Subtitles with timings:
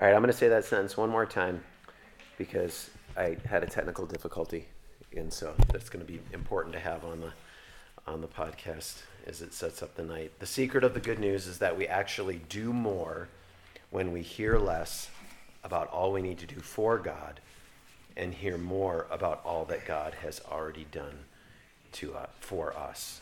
[0.00, 1.62] All right, I'm going to say that sentence one more time
[2.38, 4.66] because I had a technical difficulty,
[5.14, 7.32] and so that's going to be important to have on the
[8.06, 10.32] on the podcast as it sets up the night.
[10.38, 13.28] The secret of the good news is that we actually do more
[13.90, 15.10] when we hear less
[15.64, 17.38] about all we need to do for God
[18.16, 21.26] and hear more about all that God has already done
[21.92, 23.20] to uh, for us.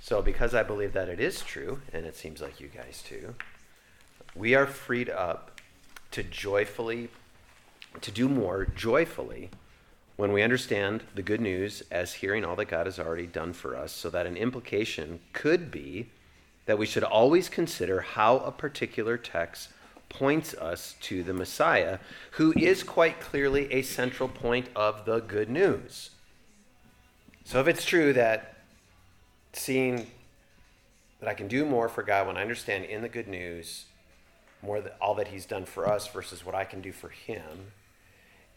[0.00, 3.34] So because I believe that it is true and it seems like you guys too,
[4.36, 5.60] we are freed up
[6.10, 7.08] to joyfully
[8.00, 9.50] to do more joyfully
[10.16, 13.76] when we understand the good news as hearing all that God has already done for
[13.76, 16.08] us, so that an implication could be
[16.66, 19.68] that we should always consider how a particular text
[20.08, 21.98] points us to the Messiah,
[22.32, 26.10] who is quite clearly a central point of the good news.
[27.44, 28.56] So if it's true that
[29.52, 30.06] seeing
[31.20, 33.85] that I can do more for God when I understand in the good news
[34.66, 37.72] more that all that he's done for us versus what I can do for him,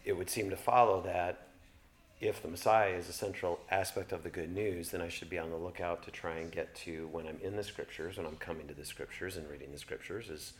[0.03, 1.47] it would seem to follow that
[2.19, 5.37] if the Messiah is a central aspect of the good news, then I should be
[5.37, 8.35] on the lookout to try and get to when I'm in the scriptures, when I'm
[8.35, 10.53] coming to the scriptures and reading the scriptures, is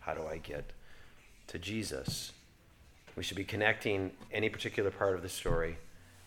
[0.00, 0.72] how do I get
[1.46, 2.32] to Jesus?
[3.16, 5.78] We should be connecting any particular part of the story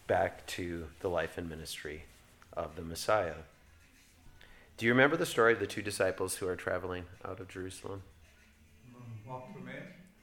[0.08, 2.06] back to the life and ministry
[2.54, 3.36] of the Messiah.
[4.78, 8.02] Do you remember the story of the two disciples who are traveling out of Jerusalem?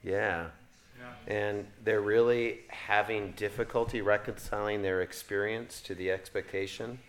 [0.03, 0.47] Yeah.
[1.27, 6.99] And they're really having difficulty reconciling their experience to the expectation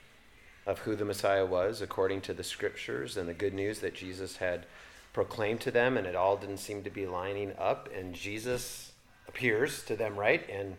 [0.67, 4.37] of who the Messiah was according to the scriptures and the good news that Jesus
[4.37, 4.67] had
[5.13, 7.89] proclaimed to them, and it all didn't seem to be lining up.
[7.97, 8.93] And Jesus
[9.27, 10.49] appears to them, right?
[10.51, 10.77] And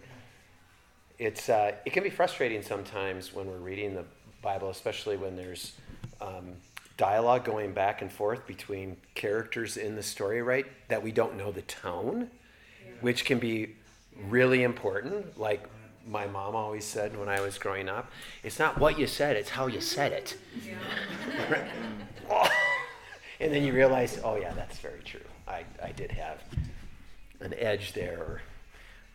[1.18, 4.06] it's uh, it can be frustrating sometimes when we're reading the
[4.42, 5.74] Bible, especially when there's
[6.22, 6.54] um,
[7.00, 10.66] dialogue going back and forth between characters in the story, right?
[10.90, 12.30] That we don't know the tone
[13.02, 13.76] which can be
[14.28, 15.40] really important.
[15.40, 15.68] Like
[16.08, 18.12] my mom always said when I was growing up,
[18.44, 20.38] it's not what you said, it's how you said it.
[20.66, 21.68] Yeah.
[23.40, 25.22] and then you realize, oh, yeah, that's very true.
[25.48, 26.42] I, I did have
[27.40, 28.42] an edge there, or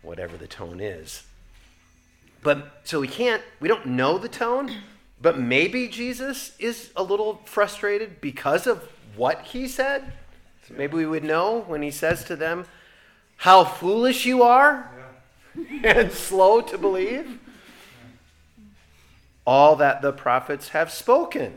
[0.02, 1.22] whatever the tone is.
[2.42, 4.74] But so we can't, we don't know the tone,
[5.24, 8.86] but maybe Jesus is a little frustrated because of
[9.16, 10.12] what he said.
[10.68, 12.66] So maybe we would know when he says to them,
[13.38, 14.90] how foolish you are
[15.82, 17.40] and slow to believe?
[19.46, 21.56] All that the prophets have spoken.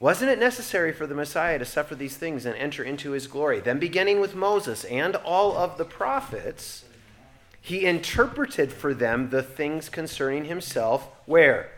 [0.00, 3.60] Wasn't it necessary for the Messiah to suffer these things and enter into his glory?
[3.60, 6.86] Then, beginning with Moses and all of the prophets,
[7.60, 11.08] he interpreted for them the things concerning himself.
[11.26, 11.72] Where?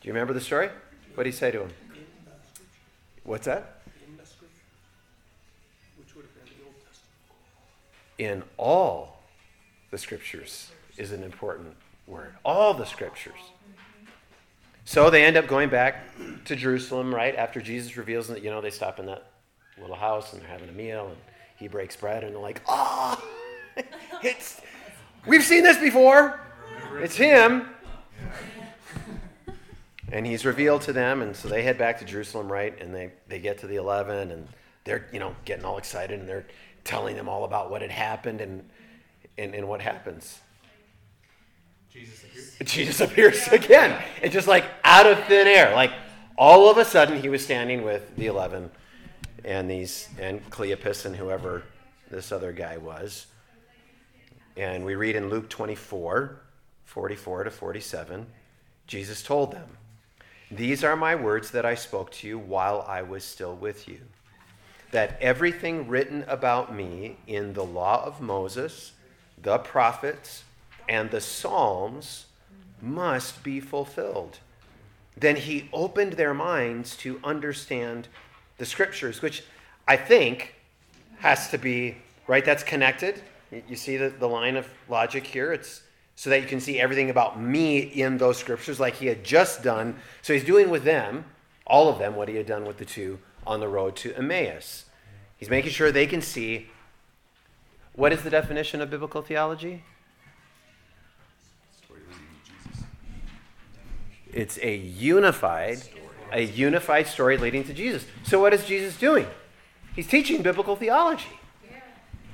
[0.00, 0.70] Do you remember the story?
[1.14, 1.70] What did he say to him?
[3.24, 3.80] What's that?
[8.20, 9.22] in all
[9.90, 11.74] the scriptures is an important
[12.06, 12.34] word.
[12.44, 13.40] All the scriptures.
[14.84, 16.04] So they end up going back
[16.44, 17.34] to Jerusalem, right?
[17.34, 19.30] After Jesus reveals that, you know, they stop in that
[19.80, 21.16] little house and they're having a meal and
[21.56, 23.22] he breaks bread and they're like, oh,
[24.22, 24.60] it's,
[25.26, 26.40] we've seen this before.
[26.96, 27.70] It's him.
[30.12, 32.80] And he's revealed to them, and so they head back to Jerusalem, right?
[32.80, 34.48] And they, they get to the 11, and
[34.84, 36.46] they're, you know, getting all excited, and they're
[36.84, 38.68] telling them all about what had happened and,
[39.38, 40.40] and, and what happens.
[41.90, 42.56] Jesus appears.
[42.64, 44.02] Jesus appears again.
[44.22, 45.74] It's just like out of thin air.
[45.74, 45.92] Like
[46.36, 48.70] all of a sudden he was standing with the eleven
[49.44, 51.64] and these and Cleopas and whoever
[52.10, 53.26] this other guy was.
[54.56, 56.40] And we read in Luke 24,
[56.84, 58.26] 44 to 47,
[58.86, 59.68] Jesus told them,
[60.50, 64.00] These are my words that I spoke to you while I was still with you
[64.90, 68.92] that everything written about me in the law of Moses,
[69.40, 70.44] the prophets,
[70.88, 72.26] and the Psalms
[72.82, 74.38] must be fulfilled.
[75.16, 78.08] Then he opened their minds to understand
[78.58, 79.44] the scriptures, which
[79.86, 80.54] I think
[81.18, 82.44] has to be, right?
[82.44, 83.22] That's connected.
[83.68, 85.52] You see the, the line of logic here?
[85.52, 85.82] It's
[86.20, 89.62] so that you can see everything about me in those scriptures, like he had just
[89.62, 89.96] done.
[90.20, 91.24] So he's doing with them,
[91.66, 94.84] all of them, what he had done with the two on the road to Emmaus.
[95.38, 96.66] He's making sure they can see
[97.94, 99.82] what is the definition of biblical theology?
[104.30, 105.78] It's a unified,
[106.30, 108.04] a unified story leading to Jesus.
[108.24, 109.26] So what is Jesus doing?
[109.96, 111.40] He's teaching biblical theology.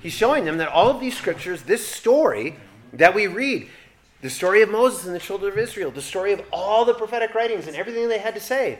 [0.03, 2.57] He's showing them that all of these scriptures, this story
[2.99, 3.69] that we read,
[4.23, 7.35] the story of Moses and the children of Israel, the story of all the prophetic
[7.35, 8.79] writings and everything they had to say,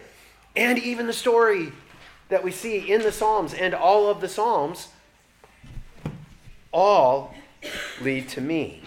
[0.57, 1.73] and even the story
[2.29, 4.89] that we see in the Psalms and all of the Psalms
[6.73, 7.35] all
[8.01, 8.83] lead to me.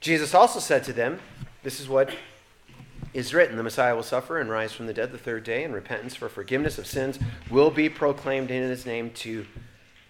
[0.00, 1.20] Jesus also said to them,
[1.62, 2.10] This is what
[3.14, 5.72] is written the Messiah will suffer and rise from the dead the third day, and
[5.72, 7.18] repentance for forgiveness of sins
[7.50, 9.46] will be proclaimed in his name to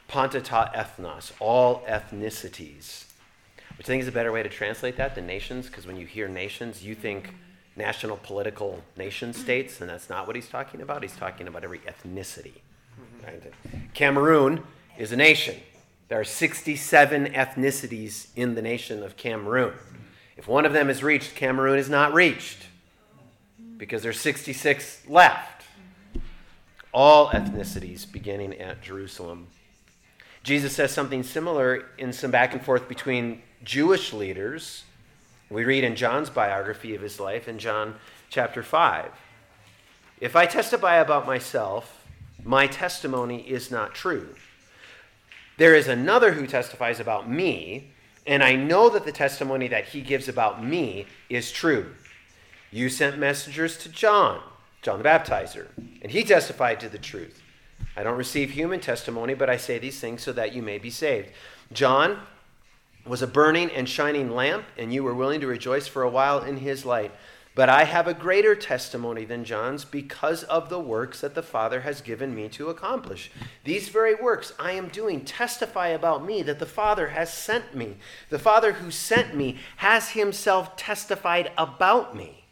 [0.08, 3.05] panta ta ethnos, all ethnicities.
[3.78, 6.06] Which I think is a better way to translate that than nations, because when you
[6.06, 7.34] hear nations, you think
[7.76, 11.02] national political nation states, and that's not what he's talking about.
[11.02, 12.60] He's talking about every ethnicity.
[13.22, 13.52] Right?
[13.92, 14.62] Cameroon
[14.96, 15.56] is a nation.
[16.08, 19.74] There are 67 ethnicities in the nation of Cameroon.
[20.36, 22.66] If one of them is reached, Cameroon is not reached
[23.76, 25.64] because there's 66 left.
[26.92, 29.48] All ethnicities beginning at Jerusalem.
[30.42, 34.84] Jesus says something similar in some back and forth between Jewish leaders.
[35.50, 37.94] We read in John's biography of his life in John
[38.30, 39.10] chapter 5.
[40.20, 42.04] If I testify about myself,
[42.42, 44.34] my testimony is not true.
[45.58, 47.92] There is another who testifies about me,
[48.26, 51.94] and I know that the testimony that he gives about me is true.
[52.70, 54.42] You sent messengers to John,
[54.82, 55.68] John the Baptizer,
[56.02, 57.42] and he testified to the truth.
[57.96, 60.90] I don't receive human testimony, but I say these things so that you may be
[60.90, 61.30] saved.
[61.72, 62.20] John
[63.06, 66.40] was a burning and shining lamp, and you were willing to rejoice for a while
[66.42, 67.12] in his light.
[67.56, 71.80] But I have a greater testimony than John's because of the works that the Father
[71.80, 73.30] has given me to accomplish.
[73.64, 77.96] These very works I am doing testify about me that the Father has sent me.
[78.28, 82.44] The Father who sent me has himself testified about me.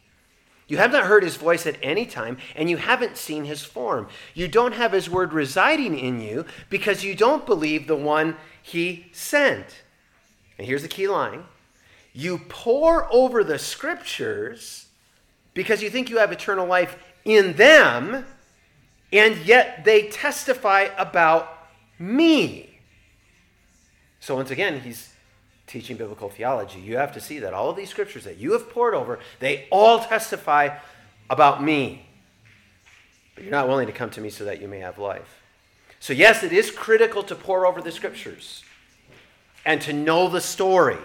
[0.67, 4.07] You have not heard his voice at any time, and you haven't seen his form.
[4.33, 9.05] You don't have his word residing in you because you don't believe the one he
[9.11, 9.83] sent.
[10.57, 11.43] And here's the key line
[12.13, 14.87] you pore over the scriptures
[15.53, 18.25] because you think you have eternal life in them,
[19.11, 21.67] and yet they testify about
[21.99, 22.79] me.
[24.19, 25.11] So, once again, he's
[25.67, 26.79] teaching biblical theology.
[26.79, 29.67] You have to see that all of these scriptures that you have pored over, they
[29.69, 30.77] all testify
[31.29, 32.05] about me.
[33.33, 35.41] But you're not willing to come to me so that you may have life.
[35.99, 38.63] So, yes, it is critical to pore over the scriptures
[39.65, 40.97] and to know the story.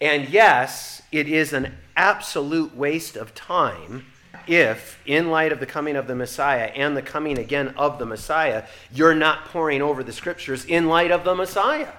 [0.00, 4.06] And yes, it is an absolute waste of time
[4.46, 8.06] if, in light of the coming of the Messiah and the coming again of the
[8.06, 11.92] Messiah, you're not poring over the scriptures in light of the Messiah.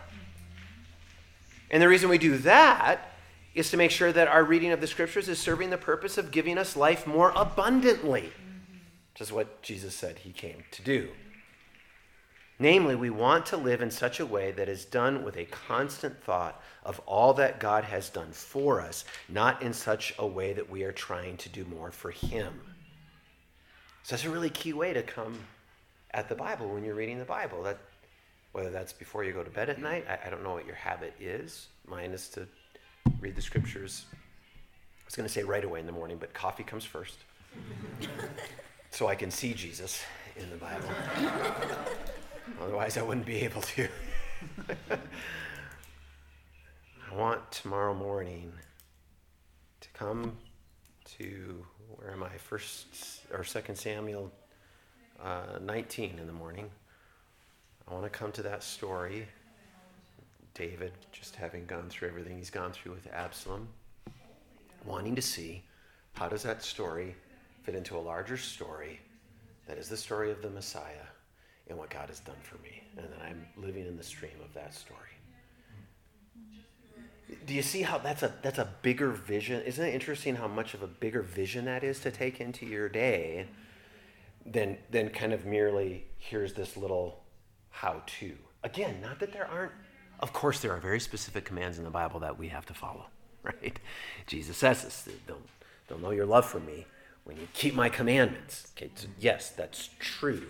[1.71, 3.13] And the reason we do that
[3.55, 6.31] is to make sure that our reading of the scriptures is serving the purpose of
[6.31, 8.31] giving us life more abundantly,
[9.13, 11.09] which is what Jesus said he came to do.
[12.63, 16.23] Namely, we want to live in such a way that is done with a constant
[16.23, 20.69] thought of all that God has done for us, not in such a way that
[20.69, 22.61] we are trying to do more for Him.
[24.03, 25.37] So that's a really key way to come
[26.11, 27.63] at the Bible when you're reading the Bible.
[27.63, 27.79] That
[28.53, 30.75] whether that's before you go to bed at night, I, I don't know what your
[30.75, 31.67] habit is.
[31.85, 32.47] Mine is to
[33.19, 34.05] read the scriptures.
[34.13, 37.17] I was going to say right away in the morning, but coffee comes first.
[38.89, 40.01] so I can see Jesus
[40.37, 40.87] in the Bible.
[42.61, 43.87] Otherwise, I wouldn't be able to.
[47.11, 48.51] I want tomorrow morning
[49.81, 50.37] to come
[51.17, 52.29] to where am I?
[52.37, 54.31] First or Second Samuel
[55.23, 56.69] uh, 19 in the morning.
[57.87, 59.27] I want to come to that story.
[60.53, 63.67] David, just having gone through everything he's gone through with Absalom,
[64.85, 65.63] wanting to see
[66.13, 67.15] how does that story
[67.63, 68.99] fit into a larger story
[69.67, 71.07] that is the story of the Messiah
[71.69, 72.83] and what God has done for me.
[72.97, 74.99] And that I'm living in the stream of that story.
[77.45, 79.61] Do you see how that's a that's a bigger vision?
[79.63, 82.89] Isn't it interesting how much of a bigger vision that is to take into your
[82.89, 83.47] day
[84.45, 87.23] than than kind of merely here's this little
[87.73, 88.37] how to.
[88.63, 89.71] Again, not that there aren't,
[90.19, 93.07] of course, there are very specific commands in the Bible that we have to follow,
[93.43, 93.77] right?
[94.27, 95.41] Jesus says this they'll,
[95.87, 96.85] they'll know your love for me
[97.25, 98.71] when you keep my commandments.
[98.77, 100.47] Okay, so yes, that's true.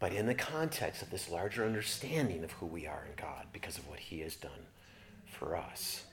[0.00, 3.78] But in the context of this larger understanding of who we are in God because
[3.78, 4.66] of what He has done
[5.26, 6.04] for us.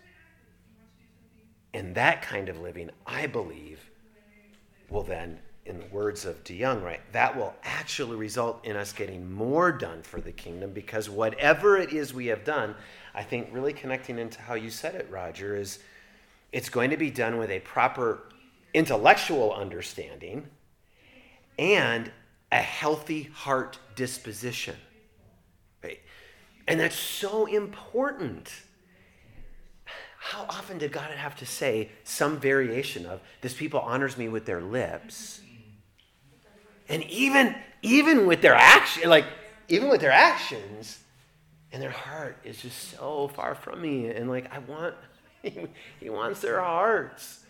[1.73, 3.89] And that kind of living, I believe,
[4.89, 9.31] will then in the words of DeYoung, right, that will actually result in us getting
[9.33, 12.75] more done for the kingdom because whatever it is we have done,
[13.15, 15.79] I think really connecting into how you said it, Roger, is
[16.51, 18.29] it's going to be done with a proper
[18.75, 20.47] intellectual understanding
[21.57, 22.11] and
[22.51, 24.75] a healthy heart disposition.
[25.83, 25.99] Right?
[26.67, 28.51] And that's so important.
[30.17, 34.45] How often did God have to say some variation of this people honors me with
[34.45, 35.41] their lips?
[36.89, 39.25] And even even with their action, like
[39.67, 40.99] even with their actions,
[41.71, 44.07] and their heart is just so far from me.
[44.07, 44.95] And like, I want,
[45.43, 45.67] he,
[45.99, 47.43] he wants their hearts.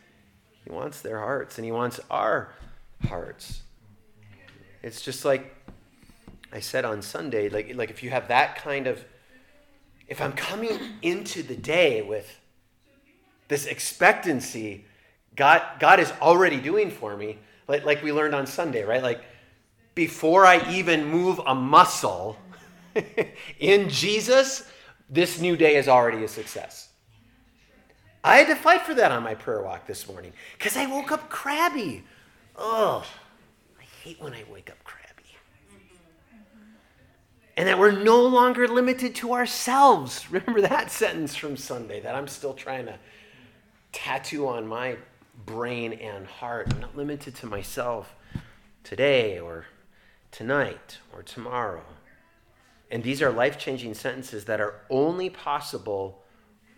[0.63, 2.49] He wants their hearts, and he wants our
[3.07, 3.61] hearts.
[4.85, 5.51] It's just like
[6.53, 9.03] I said on Sunday, like, like if you have that kind of,
[10.07, 12.39] if I'm coming into the day with
[13.47, 14.85] this expectancy,
[15.35, 19.01] God, God is already doing for me, like, like we learned on Sunday, right?
[19.01, 19.23] Like
[19.95, 22.37] before I even move a muscle
[23.59, 24.69] in Jesus,
[25.09, 26.89] this new day is already a success.
[28.23, 31.11] I had to fight for that on my prayer walk this morning because I woke
[31.11, 32.03] up crabby.
[32.55, 33.03] I
[34.05, 35.23] hate when I wake up crabby.
[37.57, 40.27] And that we're no longer limited to ourselves.
[40.31, 42.99] Remember that sentence from Sunday that I'm still trying to
[43.91, 44.97] tattoo on my
[45.47, 46.71] brain and heart.
[46.71, 48.13] I'm not limited to myself
[48.83, 49.65] today or
[50.29, 51.85] tonight or tomorrow.
[52.91, 56.21] And these are life changing sentences that are only possible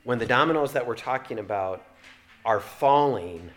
[0.06, 1.84] when the dominoes that we're talking about
[2.46, 3.50] are falling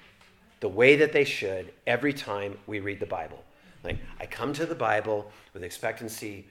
[0.58, 3.44] the way that they should every time we read the Bible.
[3.82, 6.46] Like, I come to the Bible with expectancy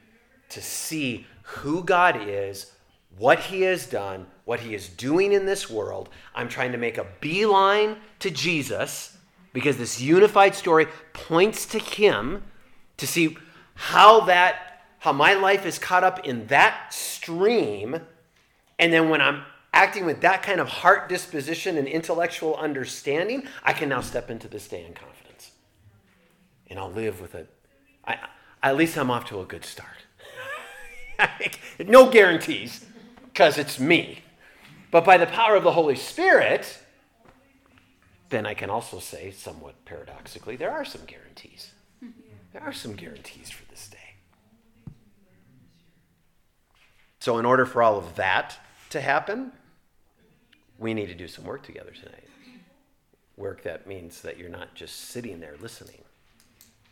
[0.50, 2.72] to see who God is,
[3.18, 6.10] what He has done, what He is doing in this world.
[6.34, 9.18] I'm trying to make a beeline to Jesus
[9.54, 12.44] because this unified story points to Him
[12.98, 13.38] to see
[13.76, 14.66] how that
[15.00, 18.00] how my life is caught up in that stream
[18.78, 19.42] and then when i'm
[19.74, 24.50] acting with that kind of heart disposition and intellectual understanding i can now step into
[24.50, 25.29] this day in confidence
[26.70, 27.50] and i'll live with it.
[28.06, 28.18] I,
[28.62, 29.90] at least i'm off to a good start.
[31.86, 32.86] No guarantees
[33.26, 34.20] because it's me.
[34.92, 36.78] But by the power of the holy spirit
[38.30, 41.72] then i can also say somewhat paradoxically there are some guarantees.
[42.54, 43.98] There are some guarantees for this day.
[47.20, 48.58] So, in order for all of that
[48.90, 49.52] to happen,
[50.78, 52.24] we need to do some work together tonight.
[53.38, 56.02] Work that means that you're not just sitting there listening,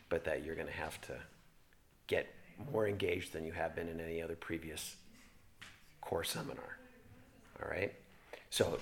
[0.08, 1.14] but that you're going to have to
[2.06, 2.26] get
[2.72, 4.96] more engaged than you have been in any other previous
[6.00, 6.78] core seminar.
[7.62, 7.92] All right?
[8.50, 8.78] So,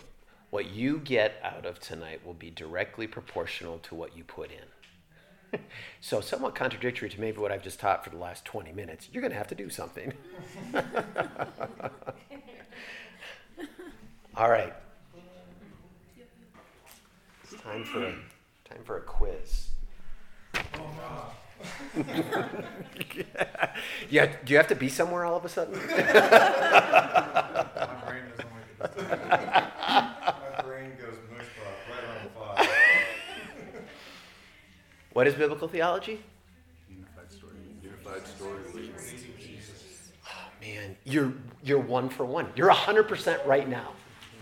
[0.51, 5.61] what you get out of tonight will be directly proportional to what you put in.
[6.01, 9.09] so, somewhat contradictory to maybe what I've just taught for the last 20 minutes.
[9.13, 10.13] You're going to have to do something.
[14.37, 14.75] All right.
[17.43, 18.13] It's time for a,
[18.69, 19.69] time for a quiz.
[24.11, 25.75] yeah, do you have to be somewhere all of a sudden?
[25.79, 25.81] My
[28.07, 28.99] brain doesn't like it.
[28.99, 31.47] My brain goes mush
[31.91, 32.69] right around the five.
[35.13, 36.21] What is biblical theology?
[36.91, 37.53] Unified story.
[37.83, 39.15] Unified story leads.
[40.27, 40.31] Oh,
[40.61, 42.49] man, you're you're one for one.
[42.57, 43.93] You're hundred percent right now.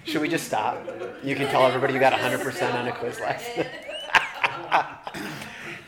[0.05, 0.85] Should we just stop?
[1.23, 3.71] You can tell everybody you got hundred percent on a quiz last night.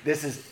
[0.06, 0.48] this is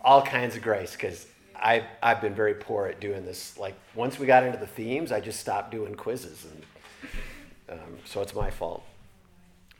[0.00, 3.56] all kinds of grace because I've I've been very poor at doing this.
[3.58, 8.22] Like once we got into the themes, I just stopped doing quizzes, and um, so
[8.22, 8.82] it's my fault.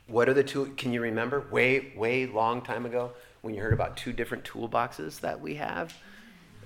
[0.07, 0.67] What are the two?
[0.77, 5.19] Can you remember way way long time ago when you heard about two different toolboxes
[5.21, 5.93] that we have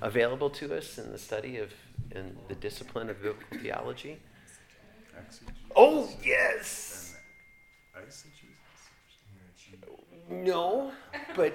[0.01, 1.73] available to us in the study of
[2.11, 4.17] in the discipline of biblical theology?
[5.77, 7.15] Oh yes.
[10.29, 10.91] No,
[11.35, 11.53] but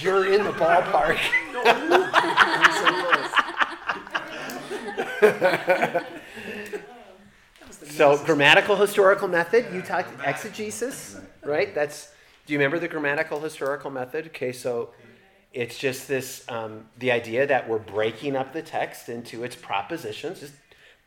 [0.00, 1.18] you're in the ballpark.
[7.84, 9.66] so grammatical historical method.
[9.72, 11.74] You talked exegesis, right?
[11.74, 12.12] That's.
[12.46, 14.26] Do you remember the grammatical historical method?
[14.28, 14.90] Okay, so
[15.52, 20.40] it's just this um, the idea that we're breaking up the text into its propositions,
[20.40, 20.54] just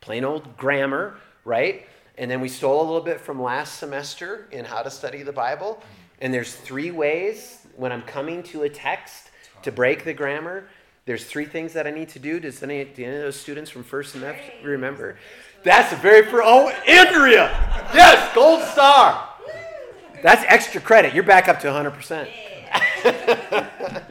[0.02, 1.16] plain old grammar,
[1.46, 1.88] right?
[2.18, 5.32] And then we stole a little bit from last semester in how to study the
[5.32, 5.82] Bible.
[6.22, 9.30] And there's three ways when I'm coming to a text
[9.64, 10.68] to break the grammar.
[11.06, 12.40] There's three things that I need to do.
[12.40, 15.18] Does any, do any of those students from first semester remember?
[15.64, 16.44] That's the very first.
[16.46, 17.50] Oh, Andrea!
[17.94, 19.30] Yes, gold star.
[20.22, 21.14] That's extra credit.
[21.14, 22.30] You're back up to 100%.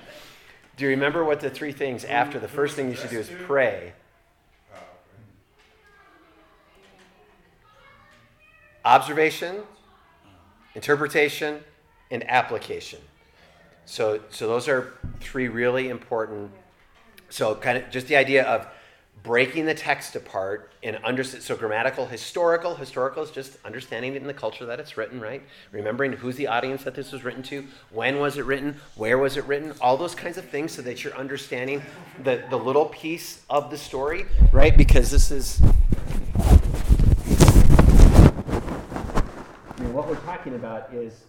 [0.77, 3.31] do you remember what the three things after the first thing you should do is
[3.45, 3.93] pray?
[8.85, 9.63] observation,
[10.75, 11.61] interpretation,
[12.11, 13.01] and application.
[13.93, 16.51] So, so those are three really important.
[17.29, 18.67] So, kind of just the idea of
[19.23, 21.43] breaking the text apart and understand.
[21.43, 22.75] So, grammatical, historical.
[22.75, 25.43] Historical is just understanding it in the culture that it's written, right?
[25.73, 29.37] Remembering who's the audience that this was written to, when was it written, where was
[29.37, 31.83] it written, all those kinds of things, so that you're understanding
[32.25, 34.75] the the little piece of the story, right?
[34.75, 35.67] Because this is I
[39.81, 41.25] mean, what we're talking about is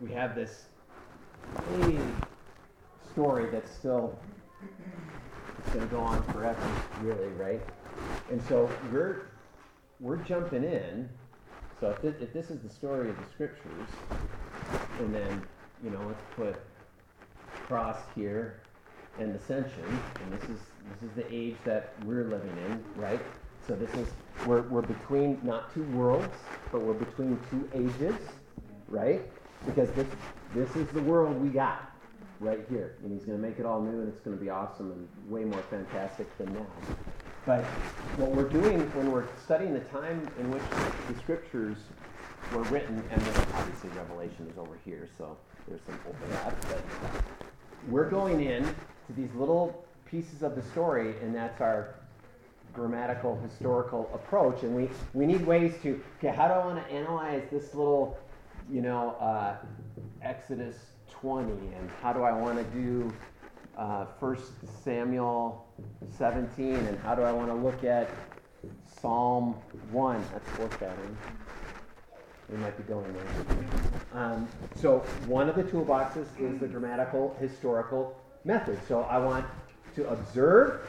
[0.00, 0.64] we have this
[1.78, 2.00] big
[3.12, 4.18] story that's still
[5.72, 7.60] going to go on forever, really, right?
[8.30, 9.26] And so we're
[10.00, 11.08] we're jumping in.
[11.80, 13.88] So if this, if this is the story of the scriptures,
[14.98, 15.42] and then
[15.82, 16.62] you know, let's put
[17.66, 18.60] cross here
[19.18, 19.84] and ascension,
[20.22, 20.58] and this is
[20.92, 23.20] this is the age that we're living in, right?
[23.66, 24.08] So this is
[24.46, 26.34] we're we're between not two worlds,
[26.70, 28.16] but we're between two ages,
[28.88, 29.22] right?
[29.66, 30.06] Because this
[30.54, 31.90] this is the world we got
[32.40, 34.50] right here, and he's going to make it all new, and it's going to be
[34.50, 36.66] awesome and way more fantastic than now.
[37.46, 37.64] But
[38.18, 40.62] what we're doing when we're studying the time in which
[41.08, 41.78] the scriptures
[42.52, 43.22] were written, and
[43.54, 45.36] obviously Revelation is over here, so
[45.68, 46.82] there's some overlap, but
[47.88, 51.94] we're going in to these little pieces of the story, and that's our
[52.72, 54.62] grammatical historical approach.
[54.62, 58.18] And we, we need ways to, okay, how do I want to analyze this little,
[58.70, 59.56] you know, uh,
[60.22, 60.76] Exodus
[61.10, 63.12] 20, and how do I want to do
[63.76, 64.38] uh, 1
[64.84, 65.66] Samuel
[66.16, 68.10] 17, and how do I want to look at
[69.00, 69.54] Psalm
[69.90, 70.24] 1?
[70.32, 71.16] That's foreshadowing.
[72.50, 73.24] We might be going there.
[74.12, 78.78] Um, so one of the toolboxes is the grammatical historical method.
[78.86, 79.46] So I want
[79.94, 80.86] to observe,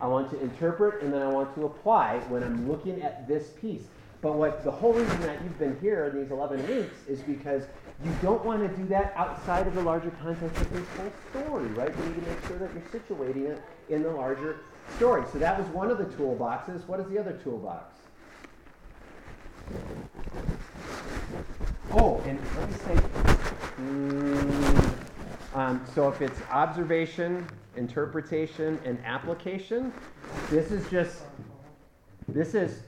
[0.00, 3.48] I want to interpret, and then I want to apply when I'm looking at this
[3.60, 3.84] piece.
[4.24, 7.64] But what the whole reason that you've been here in these 11 weeks is because
[8.02, 11.66] you don't want to do that outside of the larger context of this whole story,
[11.72, 11.94] right?
[11.94, 14.60] You need to make sure that you're situating it in the larger
[14.96, 15.24] story.
[15.30, 16.88] So that was one of the toolboxes.
[16.88, 17.98] What is the other toolbox?
[21.92, 22.94] Oh, and let me say,
[23.76, 24.94] mm,
[25.54, 29.92] um, so if it's observation, interpretation, and application,
[30.48, 31.24] this is just,
[32.26, 32.80] this is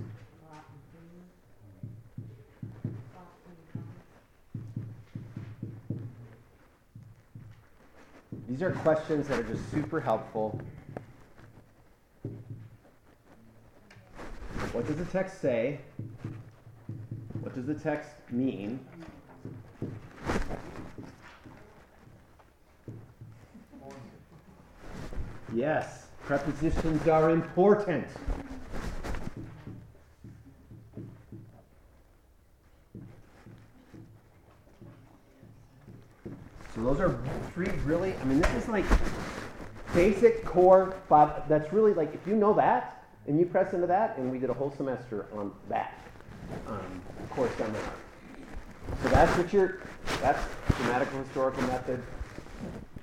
[8.49, 10.61] These are questions that are just super helpful.
[14.73, 15.81] What does the text say?
[17.41, 18.79] What does the text mean?
[25.53, 28.07] Yes, prepositions are important.
[36.77, 37.19] So those are
[37.55, 38.85] three really, I mean, this is like
[39.95, 44.19] basic core, but that's really like, if you know that and you press into that,
[44.19, 45.99] and we did a whole semester on that
[46.69, 47.81] um, course seminar.
[49.03, 49.81] So that's what you're,
[50.21, 52.03] that's grammatical historical method,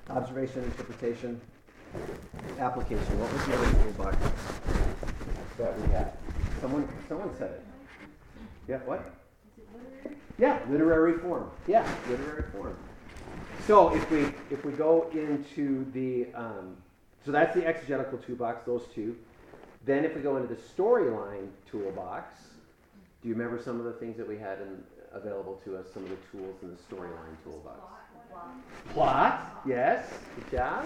[0.08, 1.40] observation, interpretation,
[2.60, 3.20] application.
[3.20, 4.16] What was the other toolbox
[5.58, 6.12] that we had?
[6.60, 7.64] Someone, someone said it.
[8.68, 9.12] Yeah, what?
[10.38, 11.50] Yeah, literary form.
[11.66, 12.76] Yeah, literary form.
[13.66, 16.76] So if we if we go into the um,
[17.24, 19.16] so that's the exegetical toolbox, those two.
[19.86, 22.40] Then if we go into the storyline toolbox,
[23.22, 25.86] do you remember some of the things that we had in, available to us?
[25.94, 27.80] Some of the tools in the storyline toolbox.
[28.30, 28.50] Plot.
[28.92, 29.62] Plot.
[29.66, 30.10] Yes.
[30.36, 30.84] Good job.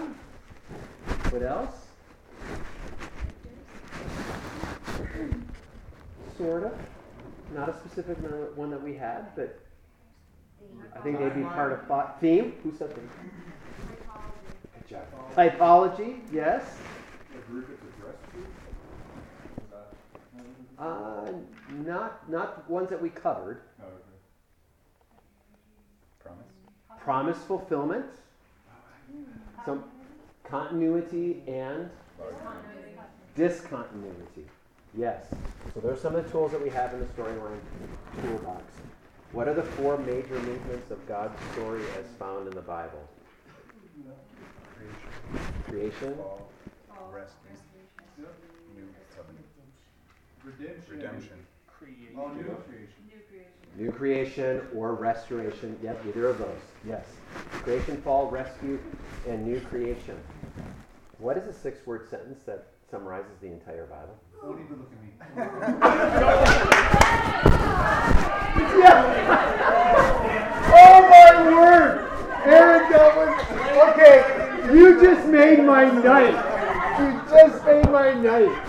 [1.31, 1.85] What else?
[6.37, 6.73] Sort of.
[7.53, 8.17] Not a specific
[8.55, 9.59] one that we had, but
[10.95, 12.19] I think they'd be part of thought.
[12.19, 12.53] Theme?
[12.63, 13.09] Who said theme?
[14.73, 15.03] Good job.
[15.35, 16.63] Typology, yes.
[20.77, 21.31] Uh,
[21.85, 23.61] not not ones that we covered.
[23.81, 23.95] Oh, okay.
[26.19, 26.45] Promise?
[27.03, 28.05] Promise fulfillment.
[29.65, 29.83] Some
[30.45, 31.89] continuity and
[33.35, 34.45] discontinuity.
[34.97, 35.25] Yes.
[35.73, 37.59] So there's some of the tools that we have in the storyline
[38.21, 38.63] toolbox.
[39.31, 43.07] What are the four major movements of God's story as found in the Bible?
[44.75, 45.53] Creation.
[45.67, 46.49] Creation, Fall.
[47.13, 47.57] Resting.
[48.75, 49.45] New covenant.
[50.43, 50.95] Redemption.
[50.95, 51.45] Redemption.
[52.17, 53.47] Oh, new creation.
[53.77, 55.77] new creation, or restoration.
[55.83, 56.61] Yep, either of those.
[56.85, 57.05] Yes.
[57.51, 58.79] Creation, fall, rescue,
[59.27, 60.17] and new creation.
[61.19, 64.17] What is a six word sentence that summarizes the entire Bible?
[64.41, 65.09] Don't even look at me.
[68.79, 69.25] Yeah.
[70.71, 72.09] Oh my word!
[72.45, 73.33] Aaron, that was
[73.89, 74.73] okay.
[74.73, 76.35] You just made my night.
[76.99, 78.63] You just made my night.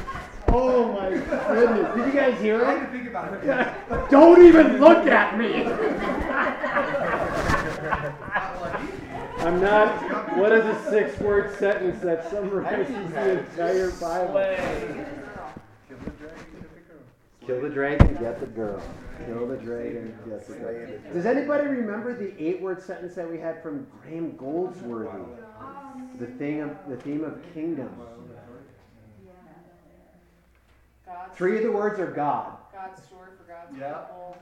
[0.48, 1.94] Oh my goodness!
[1.94, 2.78] Did you guys hear I it?
[2.80, 4.10] had think about it.
[4.10, 5.66] Don't even look at me.
[9.44, 10.36] I'm not.
[10.36, 14.38] What is a six-word sentence that summarizes the entire Bible?
[17.46, 18.82] Kill the dragon, hit the girl.
[19.26, 20.56] Kill the dragon, get the girl.
[20.56, 21.14] Kill the dragon, get the girl.
[21.14, 25.24] Does anybody remember the eight-word sentence that we had from Graham Goldsworthy?
[26.18, 27.90] The thing of the theme of kingdom.
[31.34, 32.56] Three of the words are God.
[32.72, 33.94] God's story for God's Yeah.
[33.94, 34.36] people.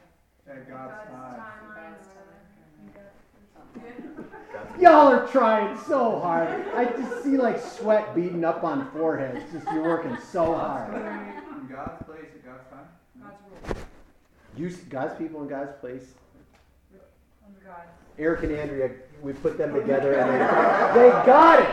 [0.48, 1.40] At God's time.
[1.74, 2.18] God's time.
[4.80, 6.48] Y'all are trying so hard.
[6.74, 9.44] I just see like sweat beating up on foreheads.
[9.52, 10.94] Just you're working so hard.
[11.68, 12.88] In God's place at God's time.
[13.20, 13.36] God's
[13.68, 13.84] rule.
[14.56, 16.14] You, God's people in God's place.
[17.46, 17.82] Under God.
[18.18, 18.90] Eric and Andrea,
[19.22, 21.68] we put them together and they, they got it.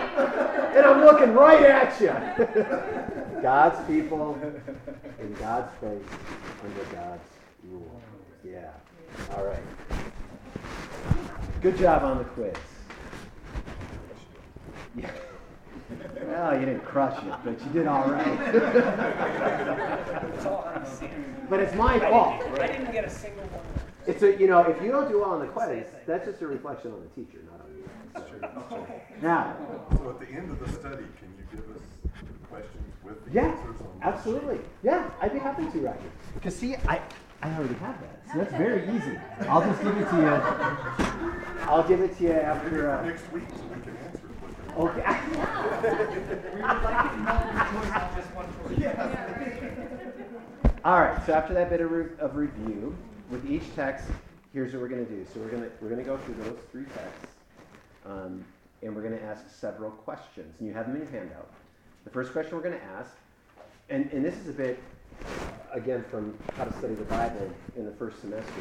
[0.75, 3.41] And I'm looking right at you.
[3.41, 4.37] God's people
[5.19, 6.03] in God's place
[6.63, 7.29] under God's
[7.69, 8.01] rule.
[8.43, 8.71] Yeah.
[9.35, 9.63] All right.
[11.61, 12.53] Good job on the quiz.
[14.95, 15.09] Yeah.
[16.25, 18.53] Well, you didn't crush it, but you did all right.
[21.49, 22.41] but it's my fault.
[22.59, 23.61] I didn't get a single one.
[24.07, 26.47] It's a, you know, if you don't do well on the quiz, that's just a
[26.47, 27.83] reflection on the teacher, not on you.
[28.13, 28.39] that's true
[29.21, 29.55] Now,
[29.97, 31.81] So at the end of the study, can you give us
[32.49, 33.87] questions with the yeah, answers on?
[33.97, 34.59] each absolutely.
[34.83, 35.99] Yeah, I'd be happy to, Roger.
[36.35, 37.01] Because see, I,
[37.41, 39.17] I already have that, so that's very easy.
[39.49, 40.27] I'll just give it to you.
[41.67, 42.89] I'll give it to you after.
[42.91, 44.64] Uh, Next week, so we can answer it with them.
[44.77, 45.19] Okay.
[46.53, 48.95] We would like it multiple choice, not just one choice.
[50.83, 51.25] All right.
[51.25, 52.95] So after that bit of, re- of review,
[53.29, 54.05] with each text,
[54.53, 55.25] here's what we're going to do.
[55.33, 57.35] So we're going to we're going to go through those three texts,
[58.05, 58.43] um,
[58.83, 60.53] and we're going to ask several questions.
[60.59, 61.49] And you have them in your handout.
[62.03, 63.11] The first question we're going to ask,
[63.89, 64.79] and, and this is a bit,
[65.73, 68.53] again, from how to study the Bible in the first semester.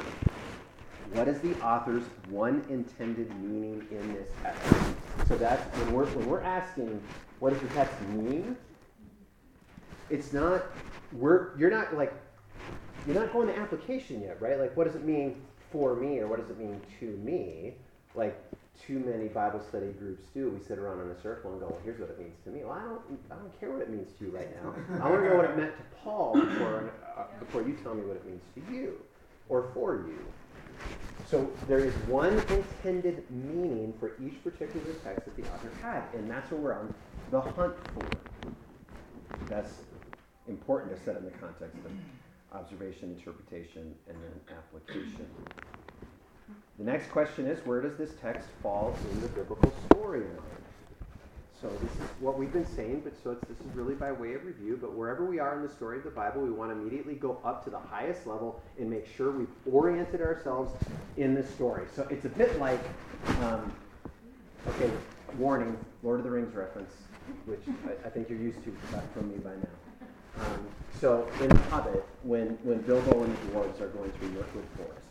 [1.15, 4.75] What is the author's one intended meaning in this text?
[5.29, 7.01] So that's when we're when we're asking,
[7.39, 8.57] what does the text mean?
[10.11, 10.65] It's not
[11.13, 12.13] we're you're not like
[13.07, 14.59] you're not going to application yet, right?
[14.59, 17.75] Like what does it mean for me or what does it mean to me?
[18.17, 18.37] Like
[18.85, 20.51] too many Bible study groups do.
[20.51, 22.65] We sit around in a circle and go, well, here's what it means to me.
[22.65, 23.01] Well, I don't
[23.31, 24.75] I don't care what it means to you right now.
[25.01, 28.03] I want to know what it meant to Paul before uh, before you tell me
[28.03, 28.99] what it means to you
[29.49, 30.19] or for you.
[31.31, 36.31] So there is one intended meaning for each particular text that the author had, and
[36.31, 36.95] that's what we're on
[37.31, 38.05] the hunt for.
[39.49, 39.73] That's
[40.49, 41.93] important to set in the context of
[42.53, 45.27] observation, interpretation, and then application.
[46.79, 50.64] The next question is where does this text fall in the biblical storyline?
[51.65, 54.45] So this is what we've been saying, but so this is really by way of
[54.45, 54.79] review.
[54.79, 57.41] But wherever we are in the story of the Bible, we want to immediately go
[57.43, 60.75] up to the highest level and make sure we've oriented ourselves
[61.17, 61.87] in the story.
[61.97, 62.81] So it's a bit like,
[63.41, 63.73] um,
[64.69, 64.91] okay,
[65.39, 66.93] warning, Lord of the Rings reference,
[67.47, 68.77] which I, I think you're used to
[69.15, 70.45] from me by now.
[70.45, 70.69] Um,
[71.01, 75.09] so in The Hobbit, when, when Bilbo and the dwarves are going through Mirkwood Forest,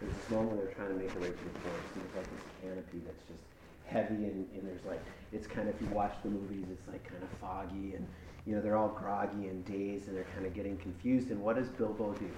[0.00, 2.30] there's this moment they're trying to make their way through the forest, and there's like
[2.36, 3.55] this canopy that's just
[3.86, 7.08] heavy, and, and there's like, it's kind of, if you watch the movies, it's like
[7.08, 8.06] kind of foggy, and
[8.46, 11.30] you know, they're all groggy and dazed, and they're kind of getting confused.
[11.30, 12.30] And what does Bilbo do?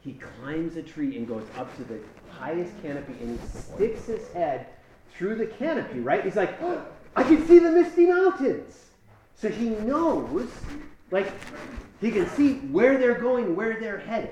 [0.00, 1.98] He climbs a tree and goes up to the
[2.30, 4.66] highest canopy, and he sticks his head
[5.12, 6.24] through the canopy, right?
[6.24, 6.84] He's like, oh,
[7.16, 8.90] I can see the Misty Mountains.
[9.34, 10.48] So he knows,
[11.10, 11.32] like,
[12.00, 14.30] he can see where they're going, where they're headed.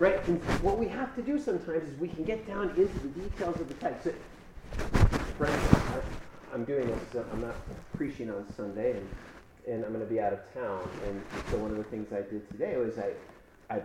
[0.00, 0.26] Right?
[0.26, 3.60] And what we have to do sometimes is we can get down into the details
[3.60, 4.04] of the text.
[4.04, 4.14] So,
[5.36, 6.04] friends,
[6.52, 7.54] I'm doing this, because I'm not
[7.96, 9.08] preaching on Sunday, and,
[9.66, 10.88] and I'm going to be out of town.
[11.06, 13.12] And so one of the things I did today was I,
[13.74, 13.80] I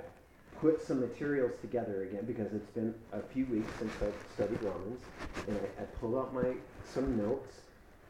[0.60, 5.02] put some materials together again because it's been a few weeks since I've studied Romans,
[5.48, 7.56] and I, I pulled out my some notes,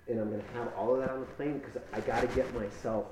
[0.08, 2.28] and I'm going to have all of that on the plane because I got to
[2.36, 3.06] get myself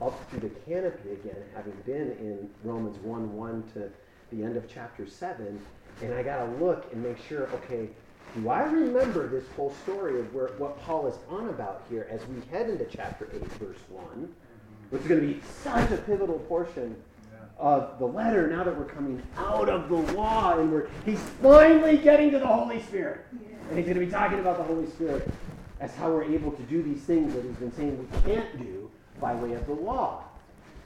[0.00, 3.90] up through the canopy again, having been in Romans 1 1 to
[4.30, 5.60] the end of chapter 7.
[6.02, 7.90] And I got to look and make sure, okay,
[8.34, 12.20] do I remember this whole story of where, what Paul is on about here as
[12.26, 14.34] we head into chapter 8, verse 1,
[14.90, 16.96] which is going to be such a pivotal portion
[17.58, 21.96] of the letter now that we're coming out of the law and we're, he's finally
[21.96, 23.24] getting to the Holy Spirit.
[23.68, 25.28] And he's going to be talking about the Holy Spirit
[25.80, 28.90] as how we're able to do these things that he's been saying we can't do
[29.20, 30.24] by way of the law.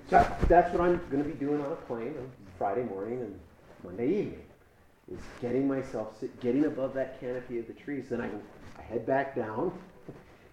[0.09, 3.41] So that's what I'm going to be doing on a plane on Friday morning and
[3.85, 4.45] Monday evening.
[5.11, 8.07] Is getting myself, getting above that canopy of the trees.
[8.11, 8.41] Then I can
[8.79, 9.77] I head back down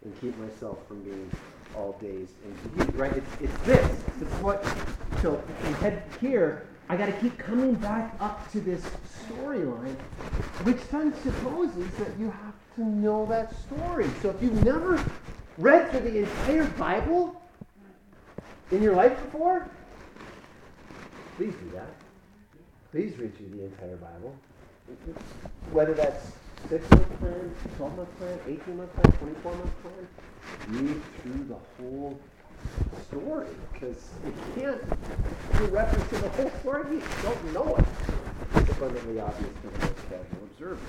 [0.03, 1.29] and keep myself from being
[1.75, 2.95] all dazed and confused.
[2.95, 3.15] Right?
[3.15, 4.03] It's, it's this.
[4.21, 4.63] It's what.
[5.21, 8.83] So if head here, I got to keep coming back up to this
[9.27, 9.95] storyline,
[10.63, 14.09] which then supposes that you have to know that story.
[14.21, 15.03] So if you've never
[15.57, 17.39] read through the entire Bible,
[18.71, 19.69] in your life before,
[21.38, 21.98] please do that.
[22.91, 24.36] Please read through the entire Bible.
[25.71, 26.32] Whether that's
[26.67, 30.08] six month plan, 12 month plan, 18 month plan, 24 month plan,
[30.69, 32.19] read through the whole
[33.08, 34.82] story because you can't
[35.60, 37.86] do reference to the whole story you don't know it.
[38.56, 40.82] It's abundantly obvious to the most casual observer.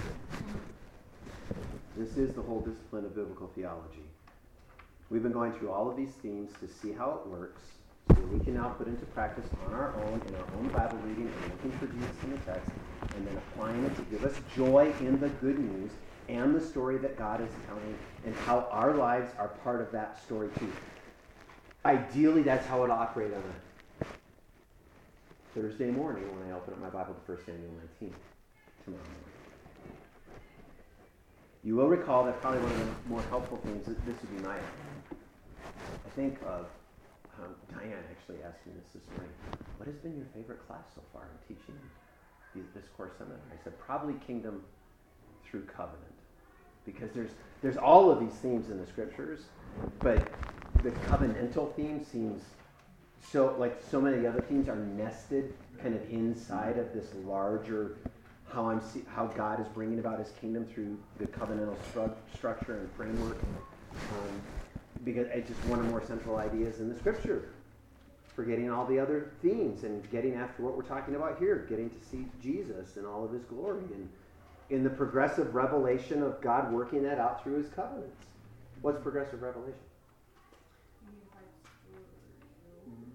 [1.99, 4.09] This is the whole discipline of biblical theology.
[5.11, 7.61] We've been going through all of these themes to see how it works
[8.15, 11.27] that we can now put into practice on our own in our own Bible reading
[11.27, 12.71] and looking for Jesus in the text
[13.15, 15.91] and then applying it to give us joy in the good news
[16.29, 20.23] and the story that God is telling and how our lives are part of that
[20.23, 20.73] story too.
[21.85, 24.05] Ideally, that's how it operates on a
[25.55, 27.71] Thursday morning when I open up my Bible to 1 Samuel
[28.01, 28.15] 19
[28.85, 29.31] tomorrow morning.
[31.65, 34.57] You will recall that probably one of the more helpful things, this would be my,
[34.57, 36.67] I think of,
[37.43, 39.33] um, Diane actually asked me this this morning,
[39.77, 41.77] what has been your favorite class so far in teaching
[42.75, 43.39] this course seminar?
[43.53, 44.63] I said, probably kingdom
[45.45, 46.05] through covenant.
[46.85, 47.31] Because there's,
[47.63, 49.41] there's all of these themes in the scriptures,
[50.03, 50.31] but
[50.83, 52.43] the covenantal theme seems
[53.33, 57.97] so, like so many other themes are nested kind of inside of this larger
[58.53, 62.79] how I'm see, how God is bringing about His kingdom through the covenantal stru- structure
[62.79, 63.39] and framework.
[63.93, 64.60] Um,
[65.05, 67.49] because it's just one of more central ideas in the Scripture.
[68.35, 71.97] Forgetting all the other themes and getting after what we're talking about here, getting to
[72.11, 74.09] see Jesus in all of His glory and
[74.71, 78.17] in the progressive revelation of God working that out through His covenants.
[78.83, 79.75] What's progressive revelation?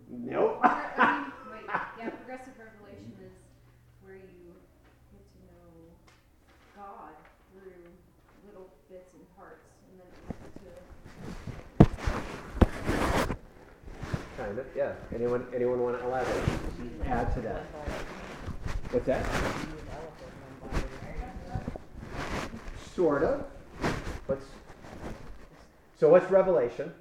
[0.09, 0.59] Nope.
[0.63, 1.65] I mean, wait,
[1.97, 3.33] yeah, progressive revelation is
[4.01, 4.53] where you
[5.11, 5.69] get to know
[6.75, 7.13] God
[7.51, 7.83] through
[8.47, 10.09] little bits and parts, and then
[14.37, 14.93] it of, yeah.
[15.13, 16.43] Anyone anyone want to elaborate?
[17.05, 17.61] Add to that.
[18.91, 19.25] What's that?
[22.93, 23.45] Sort of.
[24.27, 24.45] What's
[25.99, 26.93] so what's revelation?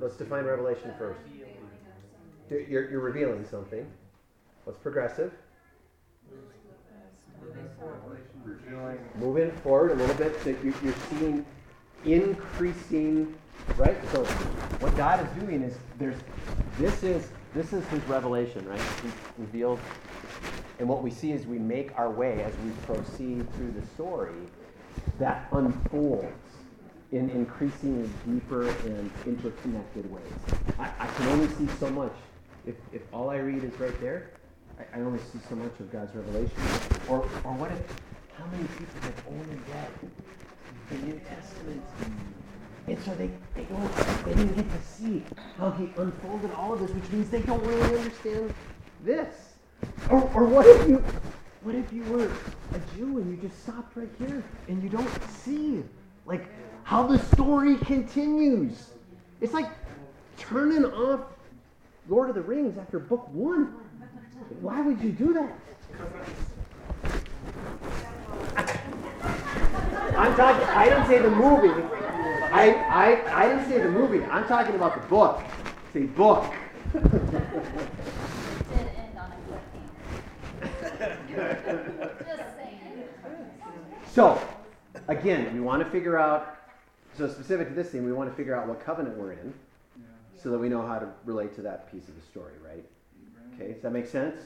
[0.00, 1.20] Let's define revelation first.
[2.48, 3.86] You're, you're revealing something.
[4.64, 5.32] What's progressive?
[9.18, 11.44] Moving forward a little bit, so you're seeing
[12.04, 13.34] increasing,
[13.76, 13.96] right?
[14.12, 14.24] So
[14.80, 16.16] what God is doing is there's
[16.78, 18.80] this is this is His revelation, right?
[19.02, 19.80] He's revealed,
[20.78, 24.34] and what we see is we make our way as we proceed through the story
[25.18, 26.26] that unfolds
[27.12, 30.22] in increasingly deeper and interconnected ways.
[30.78, 32.12] I, I can only see so much
[32.66, 34.30] if, if all I read is right there.
[34.78, 36.56] I, I only see so much of God's revelation.
[37.08, 37.82] Or, or what if
[38.38, 40.10] how many people have only read
[40.88, 41.82] the New Testament?
[42.90, 45.22] And so they, they don't they didn't get to see
[45.58, 48.52] how he unfolded all of this, which means they don't really understand
[49.04, 49.32] this.
[50.10, 50.96] Or, or what if you
[51.62, 55.08] what if you were a Jew and you just stopped right here and you don't
[55.30, 55.84] see
[56.26, 56.48] like
[56.82, 58.90] how the story continues?
[59.40, 59.70] It's like
[60.36, 61.20] turning off
[62.08, 63.72] Lord of the Rings after book one.
[64.60, 65.56] Why would you do that?
[70.16, 70.68] I'm talking.
[70.70, 71.99] I didn't say the movie.
[72.50, 74.24] I, I, I didn't say the movie.
[74.24, 75.40] I'm talking about the book.
[75.92, 76.52] Say book.
[76.92, 77.14] did end
[79.16, 79.36] on a
[80.58, 82.18] cliffhanger.
[82.18, 83.04] Just saying.
[84.08, 84.40] So,
[85.06, 86.56] again, we want to figure out.
[87.16, 89.54] So specific to this thing, we want to figure out what covenant we're in,
[90.40, 92.84] so that we know how to relate to that piece of the story, right?
[93.54, 94.40] Okay, does that make sense?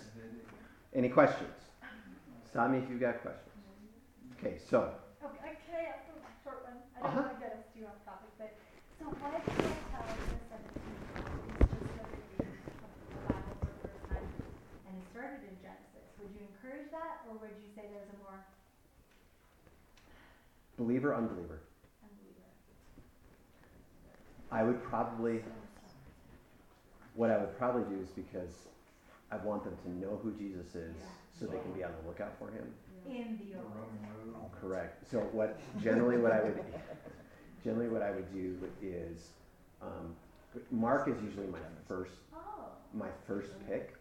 [0.94, 1.54] Any questions?
[2.50, 3.40] Stop me if you've got questions.
[4.38, 4.92] Okay, so
[5.24, 6.13] Okay, can
[6.96, 7.14] I ask a short one?
[7.14, 7.14] I Uh-huh.
[7.14, 8.50] don't want to get us too off topic, but
[8.98, 13.70] so why can't I tell the seventeenth is just another reading of the Bible for
[13.74, 14.26] the first time
[14.86, 16.06] and he started in Genesis?
[16.22, 18.38] Would you encourage that or would you say there's a more
[20.78, 21.60] believer, unbeliever.
[22.02, 22.48] unbeliever?
[24.50, 25.42] I would probably,
[27.14, 28.68] what I would probably do is because
[29.30, 30.94] I want them to know who Jesus is,
[31.38, 32.72] so they can be on the lookout for him.
[33.06, 34.50] In the the Old Roman road.
[34.60, 35.10] Correct.
[35.10, 36.64] So what generally what I would
[37.62, 39.30] generally what I would do is
[39.82, 40.14] um,
[40.70, 43.94] Mark is usually my first Oh, my first pick.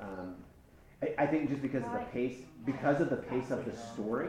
[0.00, 0.34] Um,
[1.02, 4.28] I, I think just because of the pace because of the pace of the story.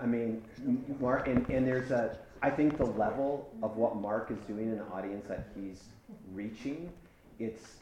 [0.00, 4.30] I mean, M- Mark and, and there's a I think the level of what Mark
[4.30, 5.84] is doing in the audience that he's
[6.32, 6.92] reaching,
[7.38, 7.76] it's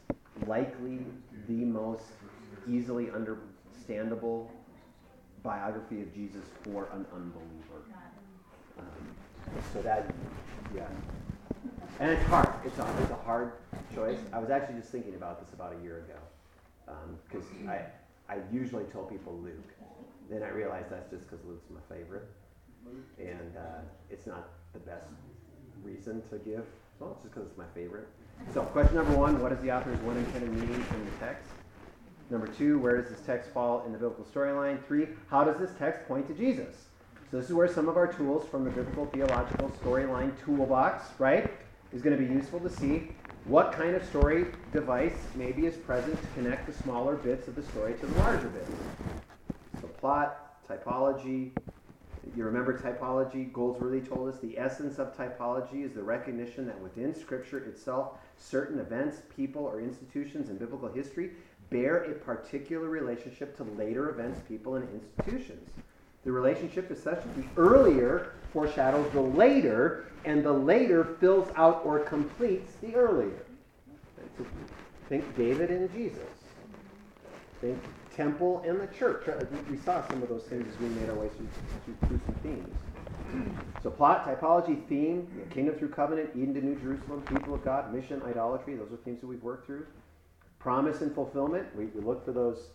[0.47, 0.99] likely
[1.47, 2.03] the most
[2.67, 4.51] easily understandable
[5.47, 7.81] biography of Jesus for an unbeliever.
[8.77, 8.85] Um,
[9.73, 10.13] so that,
[10.75, 10.83] yeah.
[12.01, 12.49] And it's hard.
[12.65, 13.53] It's a, it's a hard
[13.95, 14.19] choice.
[14.33, 16.19] I was actually just thinking about this about a year ago.
[17.29, 17.85] Because I,
[18.29, 19.73] I usually tell people Luke.
[20.29, 22.27] Then I realized that's just because Luke's my favorite.
[23.17, 25.07] And uh, it's not the best
[25.81, 26.65] reason to give.
[26.99, 28.07] Well, it's just because it's my favorite.
[28.53, 31.49] So, question number one what is the author's one intended meaning from the text?
[32.29, 34.85] Number two, where does this text fall in the biblical storyline?
[34.85, 36.87] Three, how does this text point to Jesus?
[37.31, 41.51] So, this is where some of our tools from the biblical theological storyline toolbox, right,
[41.93, 43.11] is going to be useful to see
[43.45, 47.63] what kind of story device maybe is present to connect the smaller bits of the
[47.63, 48.71] story to the larger bits.
[49.81, 51.51] So, plot, typology.
[52.35, 53.51] You remember typology?
[53.53, 58.79] Goldsworthy told us the essence of typology is the recognition that within Scripture itself, certain
[58.79, 61.31] events, people, or institutions in biblical history
[61.69, 65.69] bear a particular relationship to later events, people, and institutions.
[66.23, 71.81] The relationship is such that the earlier foreshadows the later, and the later fills out
[71.85, 73.45] or completes the earlier.
[75.09, 76.19] Think David and Jesus.
[77.61, 77.81] Think
[78.15, 79.27] temple and the church.
[79.27, 81.47] Uh, we saw some of those things as we made our way through,
[82.07, 82.75] through some themes.
[83.83, 88.21] So plot, typology, theme, kingdom through covenant, Eden to New Jerusalem, people of God, mission,
[88.25, 88.75] idolatry.
[88.75, 89.85] Those are themes that we've worked through.
[90.59, 91.67] Promise and fulfillment.
[91.75, 92.69] We, we look for those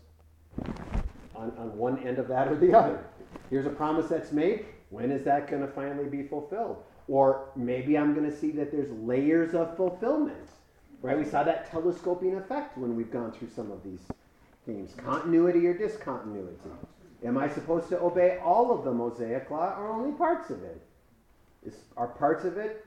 [1.34, 3.04] on, on one end of that or the other.
[3.50, 4.66] Here's a promise that's made.
[4.90, 6.82] When is that going to finally be fulfilled?
[7.08, 10.48] Or maybe I'm going to see that there's layers of fulfillment.
[11.00, 11.18] Right?
[11.18, 14.00] We saw that telescoping effect when we've gone through some of these
[14.66, 14.92] themes.
[14.96, 16.56] Continuity or discontinuity.
[17.24, 20.80] Am I supposed to obey all of the Mosaic law or only parts of it?
[21.64, 22.84] Is, are parts of it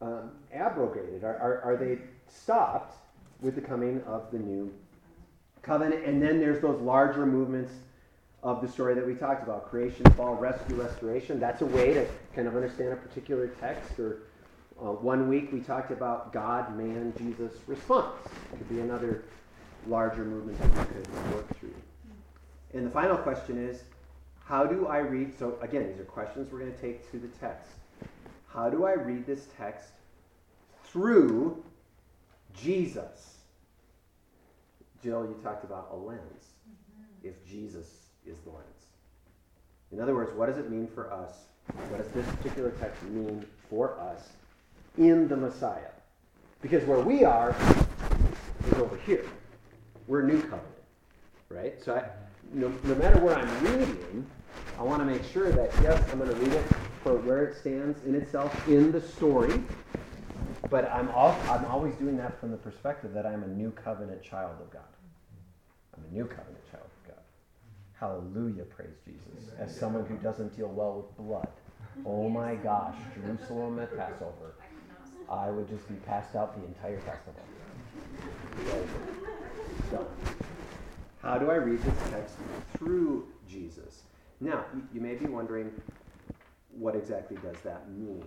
[0.00, 1.24] um, abrogated?
[1.24, 2.96] Are, are, are they stopped
[3.40, 4.72] with the coming of the new
[5.62, 6.04] covenant?
[6.04, 7.72] And then there's those larger movements
[8.42, 11.40] of the story that we talked about creation, fall, rescue, restoration.
[11.40, 13.98] That's a way to kind of understand a particular text.
[13.98, 14.22] Or
[14.80, 18.14] uh, one week we talked about God, man, Jesus response.
[18.52, 19.24] It could be another
[19.86, 21.74] larger movement that we could work through.
[22.74, 23.82] And the final question is
[24.44, 25.38] how do I read?
[25.38, 27.72] So, again, these are questions we're going to take to the text.
[28.46, 29.90] How do I read this text
[30.84, 31.62] through
[32.62, 33.36] Jesus?
[35.02, 36.20] Jill, you talked about a lens.
[36.68, 37.28] Mm-hmm.
[37.28, 37.86] If Jesus
[38.26, 38.64] is the lens.
[39.92, 41.32] In other words, what does it mean for us?
[41.90, 44.30] What does this particular text mean for us
[44.96, 45.90] in the Messiah?
[46.60, 47.54] Because where we are
[48.66, 49.24] is over here.
[50.06, 50.66] We're new covenant,
[51.48, 51.82] right?
[51.82, 52.04] So I,
[52.52, 54.26] no, no matter where I'm reading,
[54.78, 56.64] I want to make sure that, yes, I'm going to read it
[57.02, 59.62] for where it stands in itself in the story,
[60.70, 64.22] but I'm, all, I'm always doing that from the perspective that I'm a new covenant
[64.22, 64.82] child of God.
[65.96, 67.22] I'm a new covenant child of God.
[67.94, 69.50] Hallelujah, praise Jesus.
[69.58, 71.48] As someone who doesn't deal well with blood.
[72.04, 74.54] Oh my gosh, Jerusalem at Passover.
[75.30, 77.42] I would just be passed out the entire festival.
[79.90, 80.06] So,
[81.22, 82.36] how do I read this text
[82.76, 84.02] through Jesus?
[84.40, 85.72] Now, you, you may be wondering,
[86.70, 88.24] what exactly does that mean?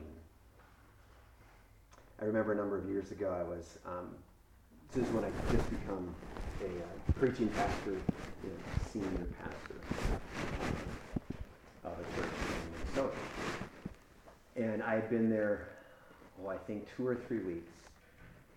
[2.21, 4.15] I remember a number of years ago, I was, um,
[4.93, 6.13] this is when I just become
[6.61, 8.55] a uh, preaching pastor, you know,
[8.91, 9.75] senior pastor
[11.83, 13.17] of a church in Minnesota.
[14.55, 15.69] And I had been there,
[16.43, 17.71] oh, I think two or three weeks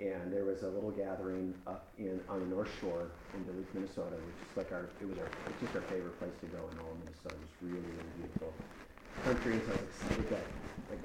[0.01, 4.17] and there was a little gathering up in on the North Shore in Duluth, Minnesota,
[4.17, 6.79] which is like our it was our it's just our favorite place to go in
[6.83, 7.37] all of Minnesota.
[7.39, 8.53] It's really really beautiful
[9.23, 10.45] country, so I was excited that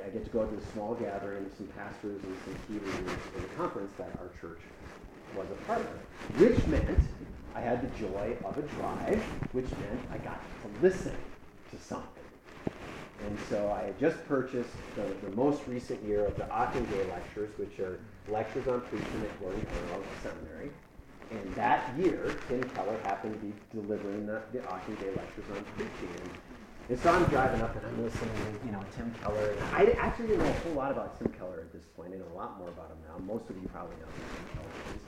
[0.06, 3.17] I, get to go to this small gathering with some pastors and some key leaders
[3.38, 4.60] in a conference that our church
[5.36, 7.00] was a part of, which meant
[7.56, 11.15] I had the joy of a drive, which meant I got to listen
[11.72, 12.24] to something.
[13.26, 17.50] And so I had just purchased the, the most recent year of the Ockenga lectures,
[17.58, 20.72] which are lectures on preaching at Gordon Conwell Seminary.
[21.32, 26.32] And that year, Tim Keller happened to be delivering the, the Ockenga lectures on preaching.
[26.89, 29.55] And so I'm driving up and I'm listening to, you know, Tim Keller.
[29.74, 32.14] I actually didn't know a whole lot about Tim Keller at this point.
[32.14, 33.32] I know a lot more about him now.
[33.32, 35.01] Most of you probably know who Tim Keller is.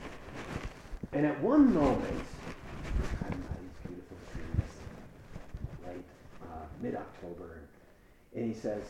[1.12, 2.24] And at one moment,
[3.24, 4.72] I'm these beautiful trees,
[5.86, 6.04] late
[6.44, 7.62] uh, mid-October,
[8.34, 8.82] and he says,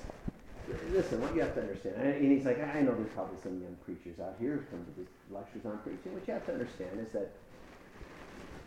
[0.90, 3.74] listen, what you have to understand, and he's like, I know there's probably some young
[3.84, 6.14] preachers out here who come to these lectures on preaching.
[6.14, 7.32] What you have to understand is that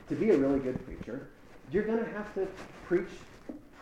[0.10, 1.30] to be a really good preacher,
[1.72, 2.48] you're going to have to
[2.88, 3.10] preach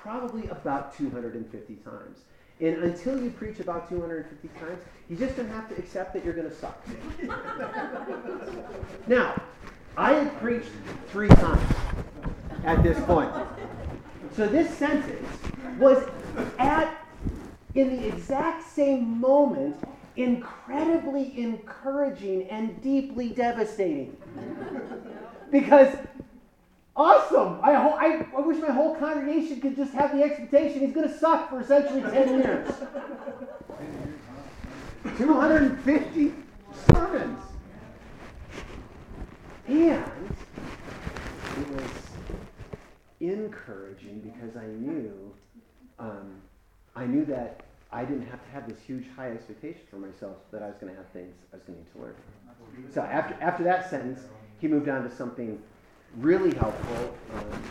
[0.03, 2.17] probably about 250 times.
[2.59, 4.79] And until you preach about 250 times,
[5.09, 6.85] you're just to have to accept that you're going to suck.
[9.07, 9.41] now,
[9.95, 10.69] I had preached
[11.07, 11.75] three times
[12.65, 13.31] at this point.
[14.35, 15.27] So this sentence
[15.79, 16.03] was
[16.59, 16.95] at
[17.75, 19.77] in the exact same moment
[20.15, 24.15] incredibly encouraging and deeply devastating.
[25.51, 25.95] because
[26.95, 27.59] awesome.
[27.61, 31.07] I, ho- I, I wish my whole congregation could just have the expectation he's going
[31.07, 32.69] to suck for essentially 10 years.
[35.17, 36.33] 250
[36.91, 37.39] sermons.
[39.67, 40.35] And
[41.57, 41.91] it was
[43.21, 45.33] encouraging because I knew,
[45.99, 46.41] um,
[46.95, 50.63] I knew that I didn't have to have this huge high expectation for myself that
[50.63, 52.15] I was going to have things I was going to need to learn.
[52.93, 54.21] So after, after that sentence,
[54.59, 55.61] he moved on to something
[56.17, 57.63] really helpful um,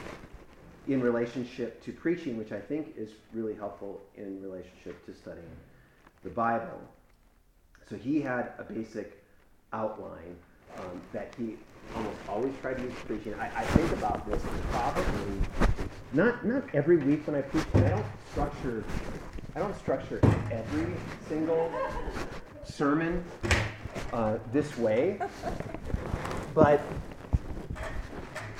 [0.88, 5.46] in relationship to preaching, which I think is really helpful in relationship to studying
[6.24, 6.80] the Bible.
[7.88, 9.22] So he had a basic
[9.72, 10.36] outline
[10.78, 11.56] um, that he
[11.96, 13.34] almost always tried to use preaching.
[13.34, 15.40] I, I think about this probably
[16.12, 18.84] not not every week when I preach, I don't structure
[19.54, 20.20] I don't structure
[20.50, 20.94] every
[21.28, 21.70] single
[22.64, 23.22] sermon
[24.12, 25.20] uh, this way,
[26.54, 26.80] but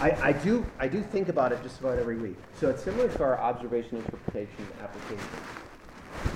[0.03, 2.37] I, I do I do think about it just about every week.
[2.59, 5.29] So it's similar to our observation, interpretation, application.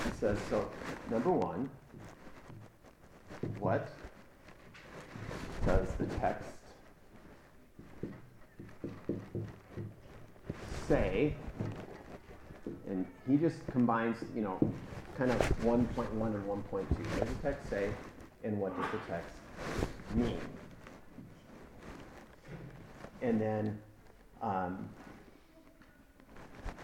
[0.07, 0.69] It says so.
[1.11, 1.69] Number one,
[3.59, 3.89] what
[5.65, 6.49] does the text
[10.87, 11.35] say?
[12.87, 14.57] And he just combines, you know,
[15.17, 16.71] kind of 1.1 and 1.2.
[16.71, 17.89] What does the text say,
[18.45, 19.29] and what does the text
[20.15, 20.39] mean?
[23.21, 23.81] And then,
[24.41, 24.89] um,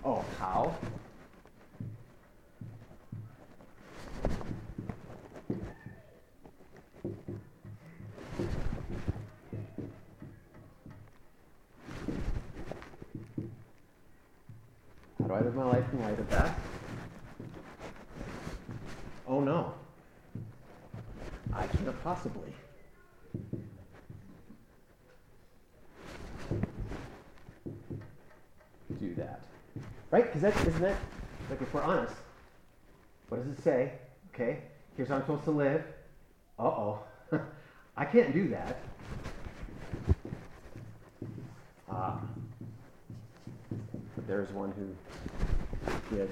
[0.04, 0.76] oh, how?
[15.20, 16.60] How do I live my life in light of that?
[19.28, 19.74] Oh no.
[21.54, 22.54] I can't possibly.
[29.04, 29.42] Do that.
[30.12, 30.24] Right?
[30.24, 30.96] Because that isn't that
[31.50, 32.16] like if we're honest,
[33.28, 33.92] what does it say?
[34.34, 34.60] Okay,
[34.96, 35.84] here's how I'm supposed to live.
[36.58, 37.00] Uh oh.
[37.98, 38.80] I can't do that.
[41.92, 42.22] Ah.
[44.16, 46.30] But there's one who did.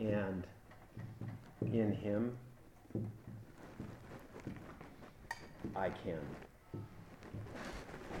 [0.00, 0.44] And
[1.62, 2.36] in him,
[5.76, 6.18] I can.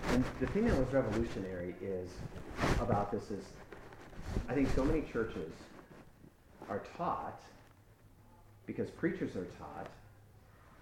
[0.08, 2.10] And the thing that was revolutionary is
[2.80, 3.44] about this is
[4.48, 5.52] I think so many churches
[6.68, 7.40] are taught,
[8.66, 9.88] because preachers are taught,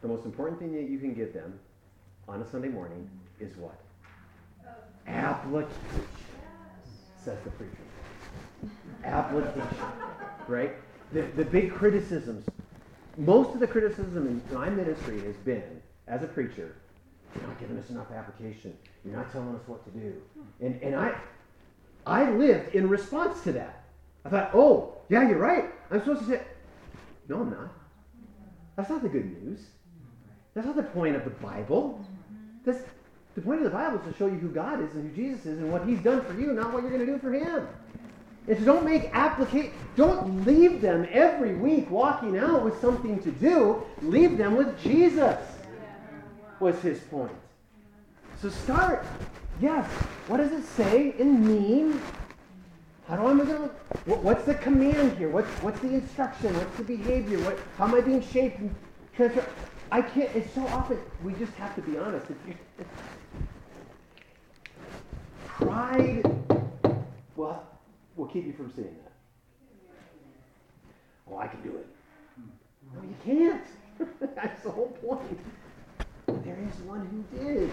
[0.02, 1.58] the most important thing that you can give them
[2.28, 3.08] on a Sunday morning
[3.40, 3.78] is what?
[5.06, 5.70] Application,
[7.22, 7.72] says the preacher.
[9.04, 9.66] Application,
[10.48, 10.74] right?
[11.12, 12.46] The, the big criticisms,
[13.16, 16.76] most of the criticism in my ministry has been, as a preacher,
[17.34, 18.76] you're not giving us enough application.
[19.04, 20.14] You're not telling us what to do.
[20.60, 21.14] And, and I,
[22.06, 23.84] I lived in response to that.
[24.24, 25.66] I thought, oh, yeah, you're right.
[25.90, 26.42] I'm supposed to say,
[27.28, 27.72] no, I'm not.
[28.76, 29.60] That's not the good news.
[30.54, 32.04] That's not the point of the Bible.
[32.64, 32.82] That's,
[33.34, 35.46] the point of the Bible is to show you who God is and who Jesus
[35.46, 37.66] is and what He's done for you, not what you're going to do for Him.
[38.46, 43.30] And so don't make application, don't leave them every week walking out with something to
[43.32, 43.82] do.
[44.02, 45.38] Leave them with Jesus,
[46.64, 47.36] was his point.
[48.40, 49.06] So start.
[49.60, 49.86] Yes.
[50.28, 52.00] What does it say and mean?
[53.06, 53.34] How do I
[54.06, 55.28] what's the command here?
[55.28, 56.56] What's, what's the instruction?
[56.56, 57.38] What's the behavior?
[57.40, 58.74] What, how am I being shaped and?
[59.92, 62.26] I can't, it's so often, we just have to be honest.
[65.46, 66.22] Pride,
[67.36, 67.66] well,
[68.16, 69.12] will keep you from seeing that.
[71.30, 71.86] Oh, I can do it.
[72.94, 73.64] No, you can't.
[74.34, 75.38] That's the whole point.
[76.26, 77.70] There is one who did.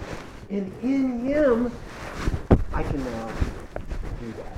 [0.49, 1.71] And in him,
[2.73, 3.29] I can now
[4.19, 4.57] do that.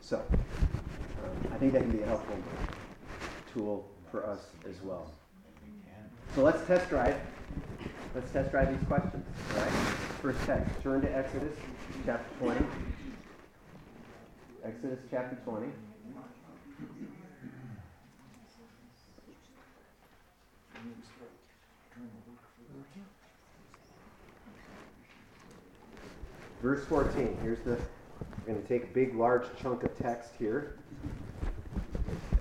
[0.00, 2.36] So, um, I think that can be a helpful
[3.52, 5.10] tool for us as well.
[6.34, 7.16] So let's test drive.
[8.12, 9.24] Let's test drive these questions.
[9.52, 9.70] All right?
[10.20, 10.82] First text.
[10.82, 11.56] Turn to Exodus
[12.04, 12.66] chapter 20.
[14.64, 15.68] Exodus chapter 20.
[26.64, 27.36] Verse 14.
[27.42, 27.72] Here's the.
[27.72, 30.78] We're going to take a big, large chunk of text here.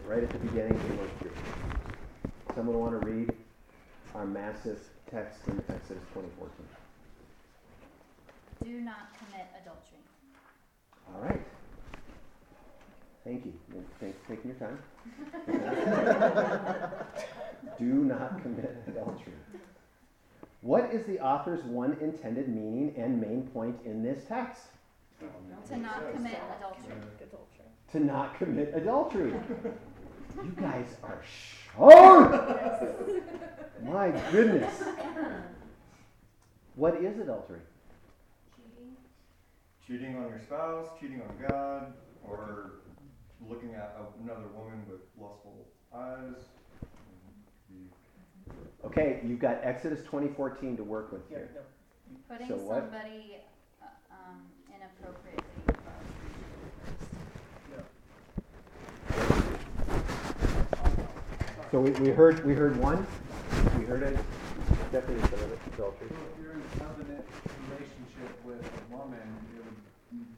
[0.07, 0.79] Right at the beginning,
[2.55, 3.33] Someone want to read
[4.15, 4.79] our massive
[5.11, 6.65] text in Exodus 2014?
[8.63, 9.99] Do not commit adultery.
[11.13, 11.45] All right.
[13.25, 13.51] Thank you.
[13.99, 14.79] Thanks for taking your time.
[17.77, 19.33] Do not commit adultery.
[20.63, 24.61] What is the author's one intended meaning and main point in this text?
[25.19, 26.95] To not commit adultery.
[27.91, 29.33] To not commit adultery.
[30.37, 31.21] You guys are
[31.75, 32.31] sharp!
[33.83, 34.83] My goodness.
[36.75, 37.59] What is adultery?
[38.55, 38.95] Cheating.
[39.85, 41.93] Cheating on your spouse, cheating on God,
[42.25, 42.75] or
[43.49, 46.45] looking at another woman with lustful eyes.
[48.47, 51.49] The- Okay, you've got Exodus 2014 to work with Yeah, here.
[52.27, 52.83] Putting So what?
[52.83, 53.37] somebody
[53.81, 54.41] uh, um,
[54.75, 55.43] inappropriately.
[61.73, 63.01] So we, we heard we heard one.
[63.81, 64.13] We heard a
[64.93, 66.05] definition of adultery.
[66.05, 67.25] So if you're in a covenant
[67.65, 69.25] relationship with a woman,
[69.57, 69.81] it would,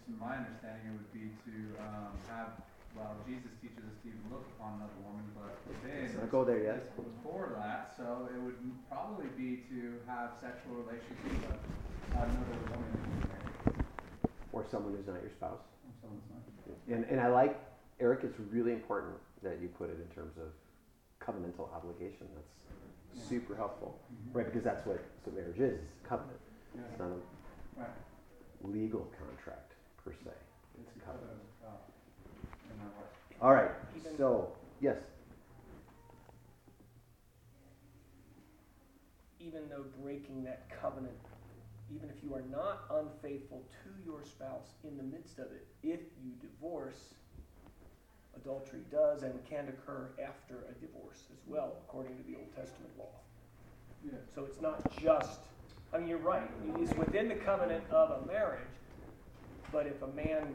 [0.07, 2.55] to my understanding, it would be to, um, have,
[2.95, 5.53] well, Jesus teaches us to even look upon another woman, but.
[5.85, 6.75] Let's not go there yet.
[6.81, 8.57] it's Before that, so it would
[8.89, 11.59] probably be to have sexual relations with
[12.13, 13.85] another woman
[14.51, 15.61] Or someone who's not your spouse.
[16.01, 16.41] someone's not.
[16.89, 17.59] And, and I like,
[17.99, 20.49] Eric, it's really important that you put it in terms of
[21.21, 22.27] covenantal obligation.
[22.33, 24.37] That's super helpful, mm-hmm.
[24.37, 24.45] right?
[24.45, 26.37] Because that's what, that's what marriage is, it's a covenant.
[26.75, 27.19] Yeah, It's not a
[27.81, 27.89] right.
[28.63, 29.73] legal contract
[30.03, 30.33] per se.
[30.81, 31.41] It's a covenant.
[31.63, 31.69] Uh,
[32.69, 33.34] and my wife.
[33.45, 33.69] All right,
[34.17, 34.47] so,
[34.81, 34.97] yes,
[39.39, 41.13] even though breaking that covenant,
[41.95, 45.99] even if you are not unfaithful to your spouse in the midst of it, if
[46.23, 47.13] you divorce,
[48.35, 52.97] adultery does and can occur after a divorce as well, according to the Old Testament
[52.97, 53.13] law.
[54.03, 54.17] Yeah.
[54.33, 55.41] So it's not just,
[55.93, 58.65] I mean, you're right, it is within the covenant of a marriage,
[59.71, 60.51] but if a man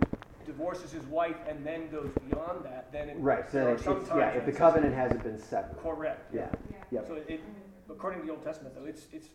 [0.47, 3.16] divorces his wife and then goes beyond that, then it.
[3.18, 5.76] right, so there then are it's, it's- yeah, if the covenant hasn't been severed.
[5.82, 6.32] Correct.
[6.34, 6.76] Yeah, Yeah.
[6.91, 7.41] yep, So it,
[7.88, 9.28] according to the Old Testament though, it's, it's,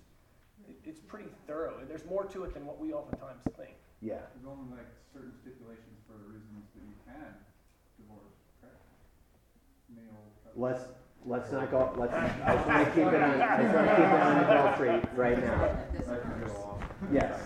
[0.84, 1.76] it's pretty thorough.
[1.88, 3.76] There's more to it than what we oftentimes think.
[4.01, 4.16] yeah.
[4.36, 7.34] There's only like certain stipulations for reasons that you can
[7.97, 8.82] divorce, correct?
[9.89, 10.60] In the.
[10.60, 10.84] Let's,
[11.26, 14.22] let's not go, let's, I just wanna keep it on, I just wanna keep it
[14.22, 15.64] on adultery right now.
[16.12, 16.84] I can go off.
[17.12, 17.39] Yes.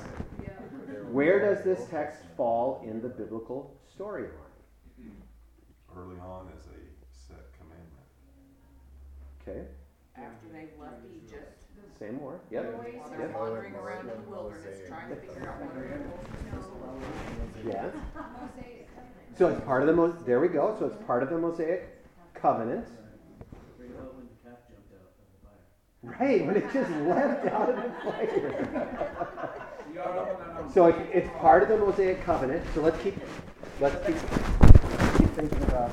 [1.10, 1.16] Yeah.
[1.16, 4.30] Where does this text fall in the biblical storyline?
[5.97, 6.78] early on as a
[7.12, 8.05] set commandment.
[9.41, 9.66] Okay,
[10.16, 11.64] after they've left Egypt.
[11.97, 13.36] say more, yep, While have they're Yep.
[13.39, 17.70] wandering around the wilderness trying to figure out what they're supposed to do.
[17.70, 17.91] yeah.
[19.36, 21.89] So it's part of the Mo, there we go, so it's part of the Mosaic
[22.36, 22.86] covenant.
[26.03, 29.66] Right, when it just left out of the fire.
[30.74, 33.16] So it's, it's part of the Mosaic covenant, so let's keep,
[33.80, 34.16] let's keep,
[35.18, 35.92] keep thinking about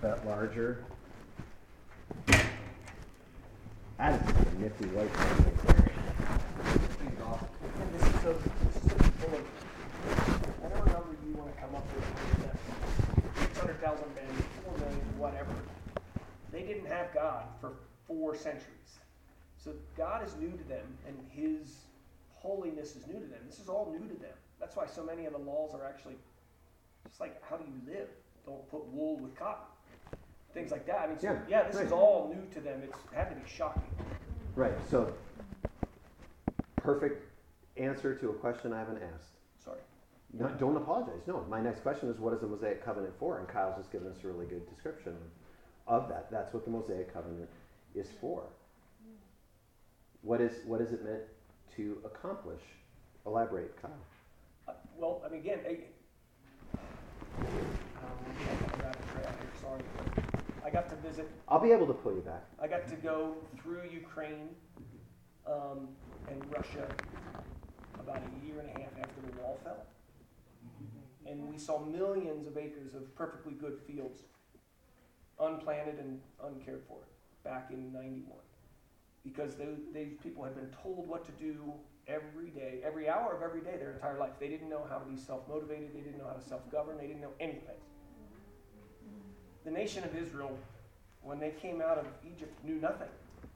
[0.00, 0.84] that larger.
[3.98, 5.92] That is a nifty white thing right there.
[7.92, 8.30] This is so,
[11.24, 12.06] you wanna come up with,
[12.42, 12.56] that
[13.38, 14.26] six hundred thousand men,
[14.64, 15.54] four million, whatever.
[16.50, 17.72] They didn't have God for
[18.08, 18.81] four centuries.
[19.62, 21.76] So God is new to them and his
[22.30, 23.38] holiness is new to them.
[23.46, 24.34] This is all new to them.
[24.58, 26.16] That's why so many of the laws are actually
[27.06, 28.08] just like, how do you live?
[28.44, 29.64] Don't put wool with cotton.
[30.52, 31.00] Things like that.
[31.00, 31.86] I mean, so, Yeah, yeah, this right.
[31.86, 32.82] is all new to them.
[32.84, 33.82] It's had to be shocking.
[34.54, 35.14] Right, so,
[36.76, 37.24] perfect
[37.76, 39.32] answer to a question I haven't asked.
[39.64, 39.78] Sorry.
[40.34, 41.22] No, don't apologize.
[41.26, 43.38] No, my next question is what is the Mosaic covenant for?
[43.38, 45.16] And Kyle's just given us a really good description
[45.86, 46.30] of that.
[46.30, 47.48] That's what the Mosaic covenant
[47.94, 48.44] is for.
[50.22, 51.22] What is what is it meant
[51.76, 52.62] to accomplish?
[53.26, 53.90] Elaborate, Kyle.
[54.68, 55.70] Uh, Well, I mean, again, I,
[56.68, 59.82] um, I'm a rabbit trail here, sorry.
[60.64, 62.44] I got to visit, I'll be able to pull you back.
[62.60, 64.50] I got to go through Ukraine,
[65.46, 65.88] um,
[66.28, 66.86] and Russia
[67.98, 69.86] about a year and a half after the wall fell.
[71.26, 74.20] And we saw millions of acres of perfectly good fields,
[75.40, 76.98] unplanted and uncared for,
[77.44, 78.38] back in ninety-one.
[79.24, 81.72] Because those, these people had been told what to do
[82.08, 84.32] every day, every hour of every day their entire life.
[84.40, 87.22] They didn't know how to be self-motivated, they didn't know how to self-govern, they didn't
[87.22, 87.76] know anything.
[89.64, 90.58] The nation of Israel,
[91.22, 93.08] when they came out of Egypt, knew nothing.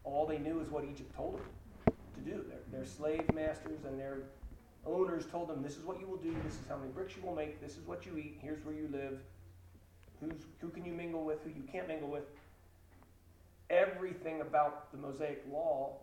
[0.04, 1.46] All they knew is what Egypt told them
[2.14, 2.44] to do.
[2.48, 4.18] Their, their slave masters and their
[4.86, 7.22] owners told them, this is what you will do, this is how many bricks you
[7.26, 9.18] will make, this is what you eat, here's where you live,
[10.20, 12.22] who's, who can you mingle with, who you can't mingle with.
[13.70, 15.96] Everything about the Mosaic Law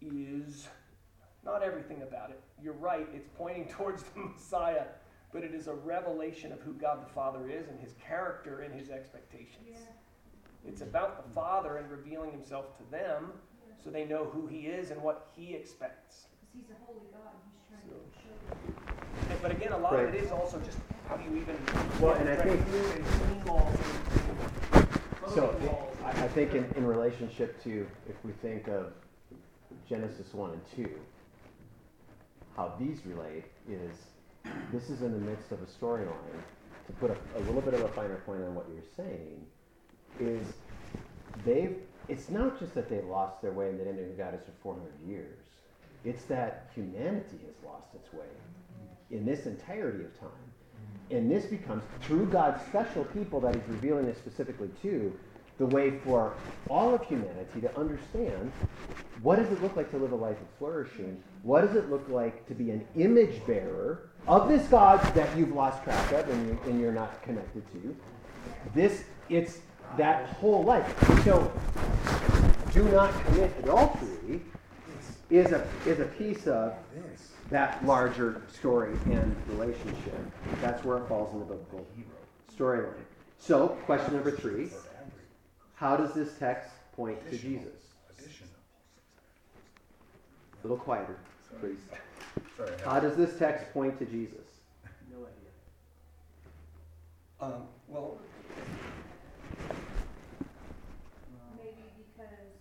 [0.00, 0.68] is,
[1.44, 4.84] not everything about it, you're right, it's pointing towards the Messiah,
[5.32, 8.72] but it is a revelation of who God the Father is and his character and
[8.74, 9.78] his expectations.
[10.66, 13.32] It's about the Father and revealing himself to them
[13.82, 16.26] so they know who he is and what he expects.
[16.52, 19.78] Because he's a holy God, and he's trying So- to show And- But again, a
[19.78, 20.78] lot of it is also just
[21.08, 21.56] how do you even
[22.00, 23.74] Well, and I think- recognize and clean walls
[24.72, 24.88] and
[25.30, 25.95] So, clothing walls.
[26.06, 28.92] I, think in, in relationship to, if we think of
[29.88, 30.88] Genesis 1 and 2,
[32.56, 33.96] how these relate is
[34.72, 36.40] this is in the midst of a storyline.
[36.86, 39.44] To put a, a little bit of a finer point on what you're saying,
[40.20, 40.46] is
[41.44, 41.76] they've,
[42.08, 44.42] it's not just that they lost their way and they didn't know who God is
[44.44, 45.38] for 400 years.
[46.04, 48.26] It's that humanity has lost its way
[49.10, 50.30] in this entirety of time.
[51.10, 55.12] And this becomes, through God's special people that He's revealing this specifically to,
[55.58, 56.34] the way for
[56.68, 58.52] all of humanity to understand
[59.22, 61.22] what does it look like to live a life of flourishing?
[61.42, 65.52] What does it look like to be an image bearer of this God that you've
[65.52, 67.96] lost track of and, you, and you're not connected to?
[68.74, 69.58] This, it's
[69.96, 70.86] that whole life.
[71.24, 71.50] So,
[72.72, 74.42] do not commit adultery
[75.30, 76.74] is a, is a piece of
[77.50, 80.18] that larger story and relationship.
[80.60, 81.86] That's where it falls in the biblical
[82.54, 82.92] storyline.
[83.38, 84.70] So, question number three
[85.76, 87.68] How does this text point to Jesus?
[90.54, 91.18] A little quieter,
[91.60, 91.76] please.
[92.56, 94.40] Sorry, How does this text point to Jesus?
[95.12, 95.52] No idea.
[97.42, 98.18] Um, well,
[101.58, 101.84] maybe
[102.16, 102.56] because,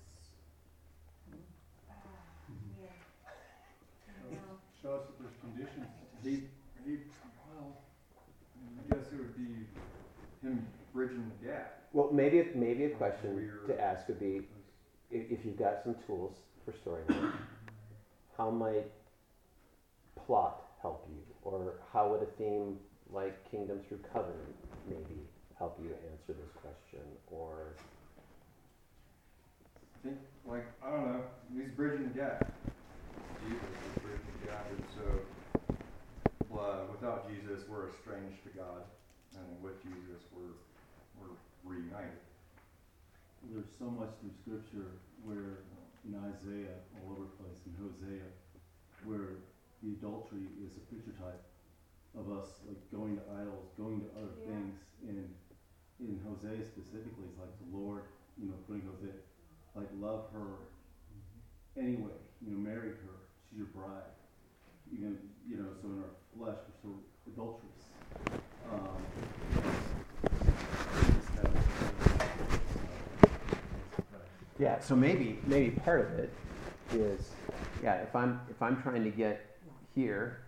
[1.89, 1.93] ah,
[2.81, 2.89] yeah.
[4.09, 4.59] I don't know.
[4.81, 5.87] Show us that there's conditions.
[6.21, 6.43] He,
[6.85, 6.97] he,
[7.55, 7.77] well,
[8.77, 9.65] I guess it would be
[10.45, 11.84] him bridging the gap.
[11.95, 14.41] Well, maybe maybe a question to ask would be,
[15.09, 16.35] if, if you've got some tools
[16.65, 17.31] for storyline,
[18.37, 18.91] how might
[20.25, 22.79] plot help you, or how would a theme
[23.13, 24.55] like Kingdom Through Covenant
[24.89, 25.21] maybe
[25.57, 26.99] help you answer this question,
[27.31, 27.77] or
[29.95, 31.21] I think, like, I don't know,
[31.55, 32.51] he's bridging the gap.
[33.39, 38.83] Jesus is bridging the gap, and so, uh, without Jesus, we're estranged to God,
[39.37, 40.59] and with Jesus, we're,
[41.21, 41.31] we're
[41.65, 42.21] reunited.
[43.51, 45.65] There's so much through scripture where
[46.05, 48.25] in Isaiah, all over the place, in Hosea,
[49.05, 49.41] where
[49.81, 51.41] the adultery is a picture type
[52.17, 54.53] of us like going to idols, going to other Yeah.
[54.53, 54.77] things.
[55.09, 55.33] And
[55.99, 58.03] in Hosea specifically, it's like the Lord,
[58.37, 59.17] you know, putting Hosea,
[59.75, 60.69] like love her
[61.77, 63.17] anyway, you know, marry her,
[63.49, 64.13] she's your bride.
[64.93, 67.89] Even, you know, so in our flesh, we're so adulterous.
[68.71, 69.01] Um,
[70.95, 71.65] Jesus has-
[74.59, 74.79] yeah.
[74.79, 76.31] So maybe maybe part of it
[76.93, 77.31] is,
[77.83, 77.95] yeah.
[77.95, 79.57] If I'm if I'm trying to get
[79.95, 80.41] here,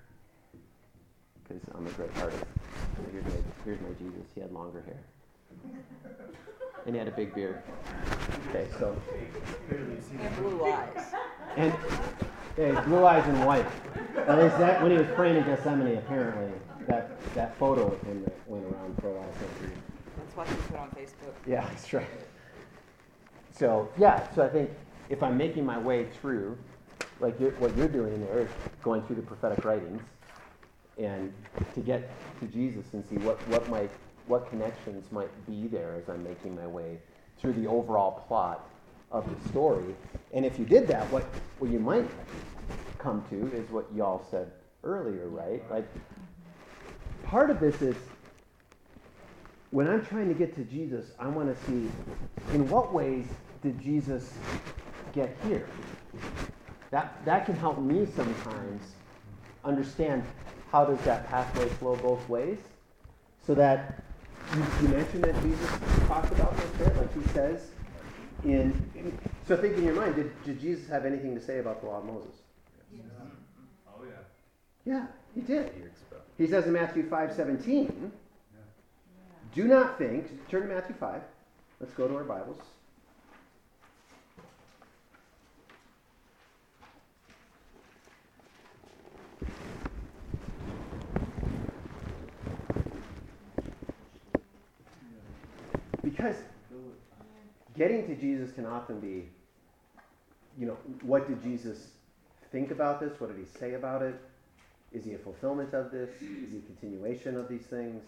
[1.44, 2.44] because I'm a great artist.
[3.12, 3.32] Here's my
[3.66, 4.24] here's my Jesus.
[4.36, 5.00] He had longer hair,
[6.86, 7.62] and he had a big beard.
[8.50, 8.96] Okay, so
[9.72, 11.14] And blue eyes.
[11.58, 11.74] and
[12.56, 13.66] hey, blue eyes and white.
[14.28, 16.52] At least that when he was praying in Gethsemane, apparently
[16.88, 19.30] that that photo of him that went around for a while.
[20.18, 21.34] That's what you put on Facebook.
[21.46, 22.08] yeah, that's right.
[23.58, 24.70] So yeah, so I think
[25.10, 26.58] if I'm making my way through,
[27.20, 28.50] like you're, what you're doing there is
[28.84, 30.02] going through the prophetic writings,
[30.98, 31.34] and
[31.74, 33.90] to get to Jesus and see what what might
[34.28, 37.00] what connections might be there as I'm making my way
[37.40, 38.70] through the overall plot
[39.12, 39.96] of the story.
[40.34, 41.24] And if you did that, what
[41.58, 42.08] what you might
[43.00, 44.52] come to is what y'all said
[44.84, 45.64] earlier, right?
[45.72, 45.88] Like
[47.24, 47.96] part of this is
[49.72, 51.90] when I'm trying to get to Jesus, I want to see
[52.54, 53.26] in what ways
[53.68, 54.34] did Jesus
[55.12, 55.68] get here?
[56.92, 58.82] That, that can help me sometimes
[59.66, 60.24] understand
[60.72, 62.60] how does that pathway flow both ways
[63.46, 64.00] so that
[64.56, 65.70] you, you mentioned that Jesus
[66.08, 66.96] talked about this, right?
[66.96, 67.72] Like he says
[68.46, 68.90] in,
[69.46, 71.98] so think in your mind, did, did Jesus have anything to say about the law
[71.98, 72.36] of Moses?
[73.90, 74.94] Oh, yeah.
[74.94, 75.74] Yeah, he did.
[76.38, 78.12] He He says in Matthew 5 17,
[79.54, 81.22] do not think, turn to Matthew 5.
[81.82, 82.62] Let's go to our Bibles.
[96.18, 96.38] Because
[97.78, 99.30] getting to Jesus can often be,
[100.58, 101.90] you know, what did Jesus
[102.52, 103.20] think about this?
[103.20, 104.20] What did he say about it?
[104.92, 106.10] Is he a fulfillment of this?
[106.22, 108.04] Is he a continuation of these things?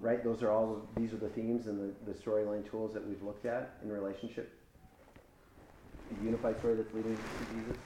[0.00, 0.24] Right?
[0.24, 3.46] Those are all, these are the themes and the, the storyline tools that we've looked
[3.46, 4.52] at in relationship.
[6.18, 7.76] The unified story that's leading to Jesus.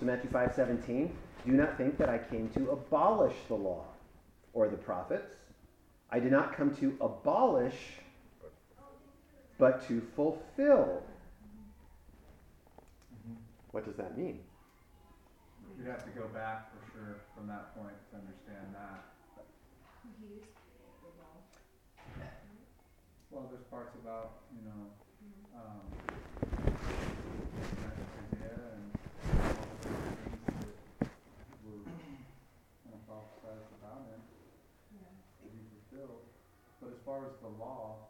[0.00, 3.84] So Matthew 5 17, do not think that I came to abolish the law
[4.52, 5.30] or the prophets.
[6.10, 7.76] I did not come to abolish,
[9.58, 11.02] but to fulfill.
[13.70, 14.40] What does that mean?
[15.78, 19.04] You'd have to go back for sure from that point to understand that.
[20.20, 20.48] Use
[21.02, 21.44] the law.
[23.30, 24.88] Well, there's parts about, you know,
[25.52, 25.84] um,
[28.32, 28.88] Isaiah and
[29.36, 30.72] all the things that
[31.64, 36.24] were kind of prophesied about him to be fulfilled.
[36.80, 38.05] But as far as the law,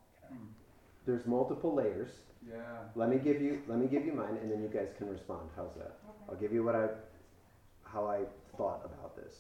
[1.07, 2.11] There's multiple layers.
[2.47, 2.55] yeah,
[2.95, 5.49] Let me give you let me give you mine and then you guys can respond.
[5.57, 5.99] How's that?
[6.29, 6.89] I'll give you what I
[7.85, 8.21] how I
[8.57, 9.35] thought about this.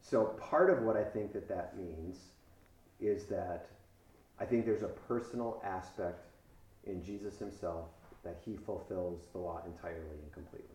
[0.00, 2.16] So part of what I think that that means
[3.00, 3.66] is that
[4.38, 6.26] I think there's a personal aspect
[6.84, 7.86] in Jesus himself
[8.22, 10.68] that he fulfills the law entirely and completely.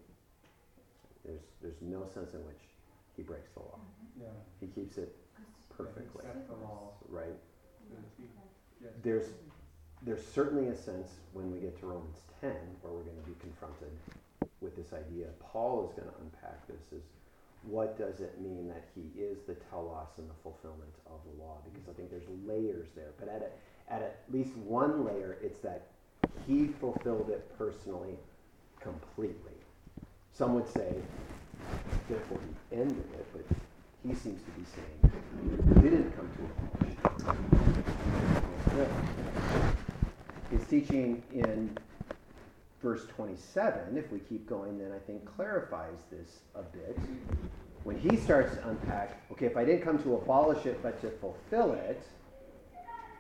[1.24, 2.60] There's there's no sense in which
[3.16, 3.80] he breaks the law.
[3.80, 4.24] Mm-hmm.
[4.24, 4.38] yeah.
[4.60, 5.44] He keeps it He
[5.78, 7.38] perfectly, set the law, right?
[7.90, 8.30] so to speak.
[9.04, 9.26] There's
[10.04, 12.52] there's certainly a sense when we get to Romans 10
[12.82, 13.92] where we're going to be confronted
[14.60, 15.28] with this idea.
[15.40, 17.04] Paul is going to unpack this is
[17.64, 21.58] what does it mean that he is the telos and the fulfillment of the law?
[21.64, 23.12] Because I think there's layers there.
[23.20, 25.88] But at, a, at at least one layer, it's that
[26.48, 28.18] he fulfilled it personally,
[28.80, 29.54] completely.
[30.34, 30.96] Some would say,
[32.10, 32.40] therefore
[32.72, 33.46] he ended it, but
[34.04, 35.14] he seems to be saying
[35.76, 38.01] he didn't come to abolish.
[40.50, 41.78] His teaching in
[42.82, 46.98] verse 27, if we keep going, then I think clarifies this a bit.
[47.84, 51.10] When he starts to unpack, okay, if I didn't come to abolish it but to
[51.10, 52.02] fulfill it,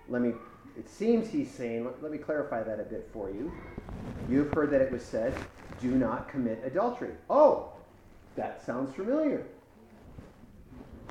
[0.07, 0.33] let me,
[0.77, 3.51] it seems he's saying, let, let me clarify that a bit for you.
[4.29, 5.33] You've heard that it was said,
[5.81, 7.13] do not commit adultery.
[7.29, 7.73] Oh,
[8.35, 9.45] that sounds familiar.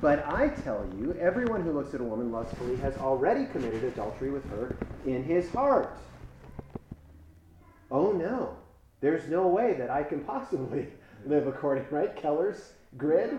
[0.01, 4.31] But I tell you, everyone who looks at a woman lustfully has already committed adultery
[4.31, 4.75] with her
[5.05, 5.95] in his heart.
[7.91, 8.55] Oh no,
[8.99, 10.87] there's no way that I can possibly
[11.25, 12.15] live according, right?
[12.15, 13.37] Keller's grid.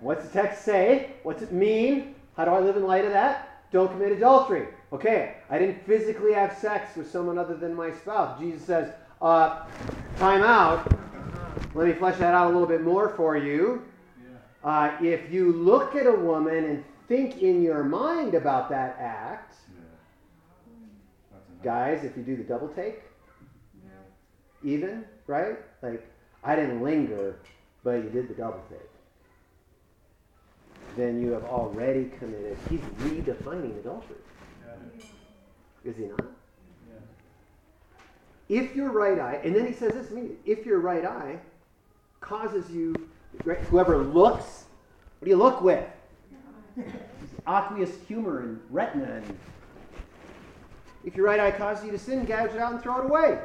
[0.00, 1.10] What's the text say?
[1.22, 2.14] What's it mean?
[2.36, 3.70] How do I live in light of that?
[3.70, 4.68] Don't commit adultery.
[4.92, 8.38] Okay, I didn't physically have sex with someone other than my spouse.
[8.38, 9.64] Jesus says, uh,
[10.18, 10.90] time out.
[11.74, 13.82] Let me flesh that out a little bit more for you.
[14.64, 14.70] Yeah.
[14.70, 19.56] Uh, if you look at a woman and think in your mind about that act,
[19.68, 21.38] Yeah.
[21.62, 23.02] Guys, if you do the double take,
[24.62, 25.58] even, right?
[25.82, 26.06] Like,
[26.42, 27.36] I didn't linger,
[27.82, 28.80] but you did the double take.
[30.96, 32.56] Then you have already committed.
[32.70, 34.16] He's redefining adultery,
[34.64, 35.90] Yeah.
[35.90, 36.20] is he not?
[38.48, 40.12] If your right eye, and then he says this
[40.44, 41.40] if your right eye
[42.20, 42.94] causes you,
[43.42, 44.64] whoever looks,
[45.18, 45.84] what do you look with?
[47.46, 49.22] Aqueous humor and retina.
[49.26, 49.38] And
[51.04, 53.38] if your right eye causes you to sin, gouge it out and throw it away.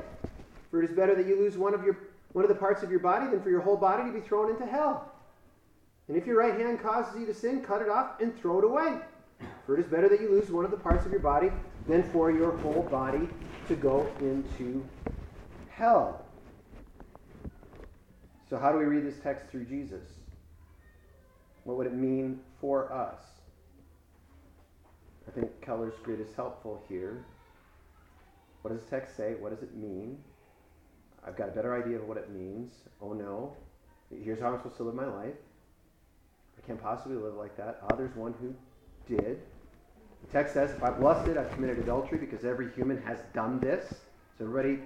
[0.72, 1.98] For it is better that you lose one of your
[2.34, 4.52] one of the parts of your body than for your whole body to be thrown
[4.52, 5.12] into hell.
[6.08, 8.66] And if your right hand causes you to sin, cut it off and throw it
[8.66, 8.98] away.
[9.66, 11.52] For it is better that you lose one of the parts of your body
[11.88, 13.28] than for your whole body
[13.68, 14.86] to go into
[15.70, 16.26] hell.
[18.50, 20.04] So, how do we read this text through Jesus?
[21.66, 23.22] What would it mean for us?
[25.28, 27.24] I think Keller's grid is helpful here.
[28.64, 29.36] What does the text say?
[29.40, 30.18] What does it mean?
[31.26, 32.74] I've got a better idea of what it means.
[33.02, 33.56] Oh no.
[34.10, 35.36] Here's how I'm supposed to live my life.
[36.58, 37.80] I can't possibly live like that.
[37.84, 38.56] Ah, there's one who
[39.16, 39.40] did.
[40.26, 43.88] The text says, if I've lusted, I've committed adultery because every human has done this.
[44.38, 44.80] So everybody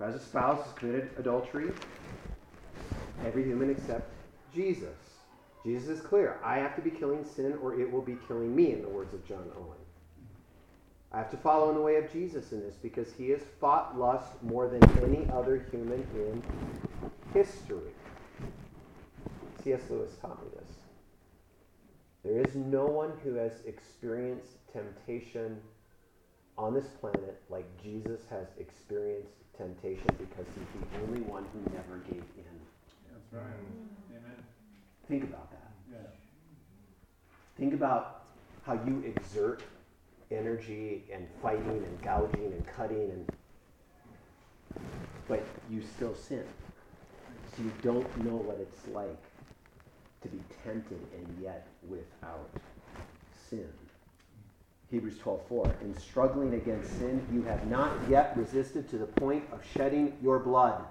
[0.00, 1.70] has a spouse has committed adultery.
[3.24, 4.12] Every human except
[4.54, 4.98] Jesus.
[5.64, 6.40] Jesus is clear.
[6.44, 9.14] I have to be killing sin or it will be killing me, in the words
[9.14, 9.78] of John Owen.
[11.12, 13.98] I have to follow in the way of Jesus in this because he has fought
[13.98, 16.42] lust more than any other human in
[17.34, 17.92] history.
[19.62, 19.82] C.S.
[19.90, 20.76] Lewis taught me this.
[22.24, 25.60] There is no one who has experienced temptation
[26.56, 31.98] on this planet like Jesus has experienced temptation because he's the only one who never
[32.08, 32.61] gave in.
[33.32, 33.42] Right.
[34.10, 34.44] Amen.
[35.08, 35.72] Think about that.
[35.90, 35.98] Yeah.
[37.58, 38.24] Think about
[38.66, 39.62] how you exert
[40.30, 43.32] energy and fighting and gouging and cutting and
[45.28, 46.44] but you still sin.
[47.56, 49.22] So you don't know what it's like
[50.22, 52.48] to be tempted and yet without
[53.48, 53.68] sin.
[54.90, 59.60] Hebrews 12:4 In struggling against sin you have not yet resisted to the point of
[59.74, 60.84] shedding your blood.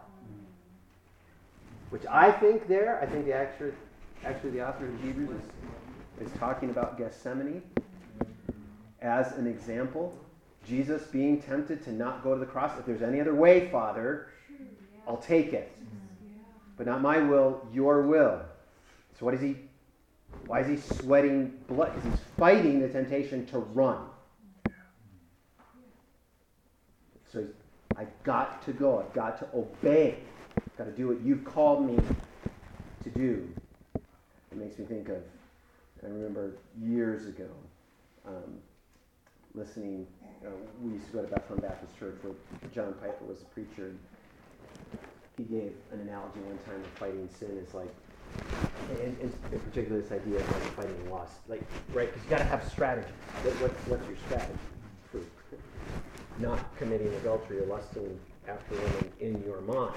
[1.91, 3.71] Which I think there, I think the actual
[4.25, 5.41] actually the author of Hebrews is
[6.21, 7.61] is talking about Gethsemane
[9.01, 10.17] as an example.
[10.67, 12.77] Jesus being tempted to not go to the cross.
[12.79, 14.27] If there's any other way, Father,
[15.07, 15.75] I'll take it.
[16.77, 18.41] But not my will, your will.
[19.19, 19.57] So what is he?
[20.45, 21.93] Why is he sweating blood?
[21.95, 24.05] Because he's fighting the temptation to run.
[27.33, 27.45] So
[27.97, 28.99] I've got to go.
[28.99, 30.17] I've got to obey.
[30.77, 31.97] Got to do what you've called me
[33.03, 33.47] to do.
[34.51, 35.23] It makes me think of,
[36.03, 37.47] I remember years ago,
[38.27, 38.57] um,
[39.53, 40.07] listening,
[40.45, 40.49] uh,
[40.81, 42.33] we used to go to Bethlehem Baptist Church where
[42.73, 43.93] John Piper was a preacher.
[45.37, 47.93] He gave an analogy one time of fighting sin is like,
[48.89, 51.33] and, and in particular this idea of like fighting lust.
[51.47, 53.13] Like, right, because you got to have strategy.
[53.43, 54.59] What, what, what's your strategy
[55.11, 55.21] for
[56.39, 59.95] not committing adultery or lusting after women in your mind?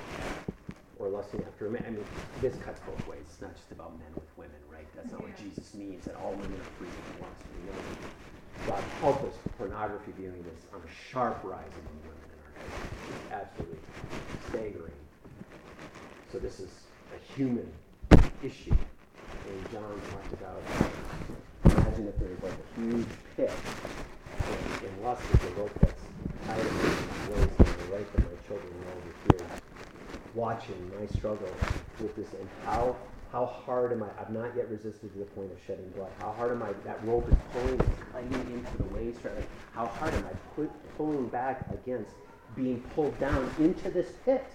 [1.05, 1.85] Or lusting after men.
[1.87, 2.05] I mean,
[2.41, 3.21] this cuts both ways.
[3.29, 4.87] It's not just about men with women, right?
[4.97, 7.85] That's not what Jesus means, that all women are free to lust for women.
[8.67, 12.73] God help us, pornography viewing is on a sharp rise among women in our day.
[13.13, 13.79] It's absolutely
[14.49, 14.97] staggering.
[16.33, 16.73] So this is
[17.13, 17.71] a human
[18.43, 18.73] issue.
[18.73, 20.63] And John talked about,
[21.67, 26.01] imagine if there was like a huge pit, and, and lust is a rope that's
[26.47, 29.61] tied around my waist, and I right that my children know over here,
[30.35, 31.49] watching my struggle
[32.01, 32.97] with this, and how
[33.35, 34.07] how hard am I?
[34.21, 36.11] I've not yet resisted to the point of shedding blood.
[36.21, 36.73] How hard am I?
[36.85, 37.81] That rope is pulling,
[38.13, 39.19] climbing into the waist.
[39.25, 39.45] Right?
[39.73, 40.67] How hard am I
[40.97, 42.15] pulling back against
[42.55, 44.47] being pulled down into this pit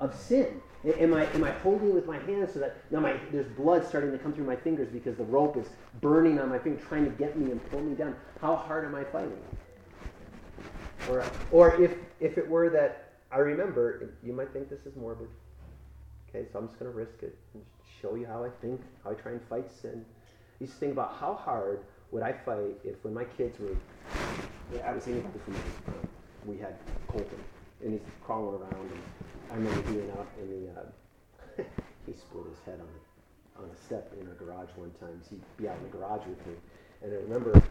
[0.00, 0.62] of sin?
[0.86, 4.12] Am I, am I holding with my hands so that now my, there's blood starting
[4.12, 5.66] to come through my fingers because the rope is
[6.00, 8.14] burning on my finger, trying to get me and pull me down?
[8.40, 9.36] How hard am I fighting?
[11.10, 15.28] Or, or if, if it were that I remember, you might think this is morbid.
[16.28, 17.62] Okay, so I'm just going to risk it and
[18.00, 20.04] show you how I think, how I try and fight sin.
[20.60, 23.76] You just think about how hard would I fight if when my kids were,
[24.84, 25.56] I was this when
[25.88, 25.92] uh,
[26.46, 26.76] we had
[27.06, 27.40] Colton,
[27.82, 29.00] and he's crawling around, and
[29.50, 31.64] I remember being out in the, uh,
[32.06, 32.88] he split his head on
[33.58, 35.20] on a step in our garage one time.
[35.22, 36.54] So he'd be out in the garage with me,
[37.02, 37.62] and I remember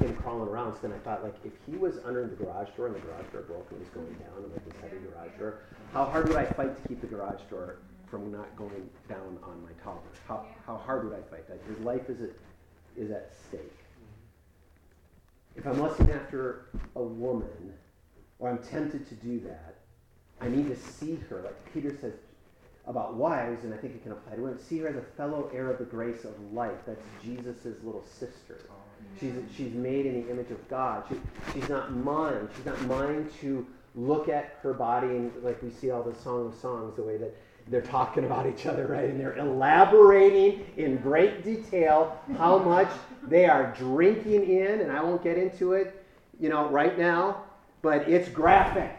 [0.00, 0.74] him crawling around.
[0.74, 3.26] So then I thought, like, if he was under the garage door and the garage
[3.32, 5.62] door broke and was going down, and like this heavy garage door,
[5.92, 7.78] how hard would I fight to keep the garage door
[8.10, 10.02] from not going down on my toddler?
[10.26, 11.60] How, how hard would I fight that?
[11.68, 12.30] His life is at,
[12.96, 13.72] is at stake.
[15.56, 17.74] If I'm lusting after a woman,
[18.38, 19.74] or I'm tempted to do that,
[20.40, 22.12] I need to see her, like Peter says
[22.88, 25.50] about wives, and I think it can apply to women, see her as a fellow
[25.54, 26.78] heir of the grace of life.
[26.86, 28.58] That's Jesus' little sister.
[29.20, 31.04] She's, she's made in the image of God.
[31.08, 31.16] She,
[31.52, 32.48] she's not mine.
[32.56, 36.46] She's not mine to look at her body and like we see all the Song
[36.46, 37.36] of Songs, the way that
[37.68, 39.04] they're talking about each other, right?
[39.04, 42.88] And they're elaborating in great detail how much
[43.26, 46.04] they are drinking in, and I won't get into it,
[46.40, 47.42] you know, right now,
[47.82, 48.96] but it's graphic.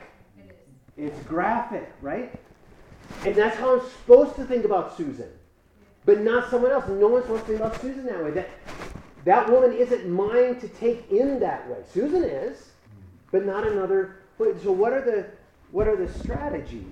[0.97, 2.39] It's graphic, right?
[3.25, 5.29] And that's how I'm supposed to think about Susan,
[6.05, 6.87] but not someone else.
[6.87, 8.31] No one's supposed to think about Susan that way.
[8.31, 8.49] That
[9.25, 11.79] that woman isn't mine to take in that way.
[11.93, 12.69] Susan is,
[13.31, 14.15] but not another.
[14.37, 15.25] So what are the
[15.71, 16.85] what are the strategies?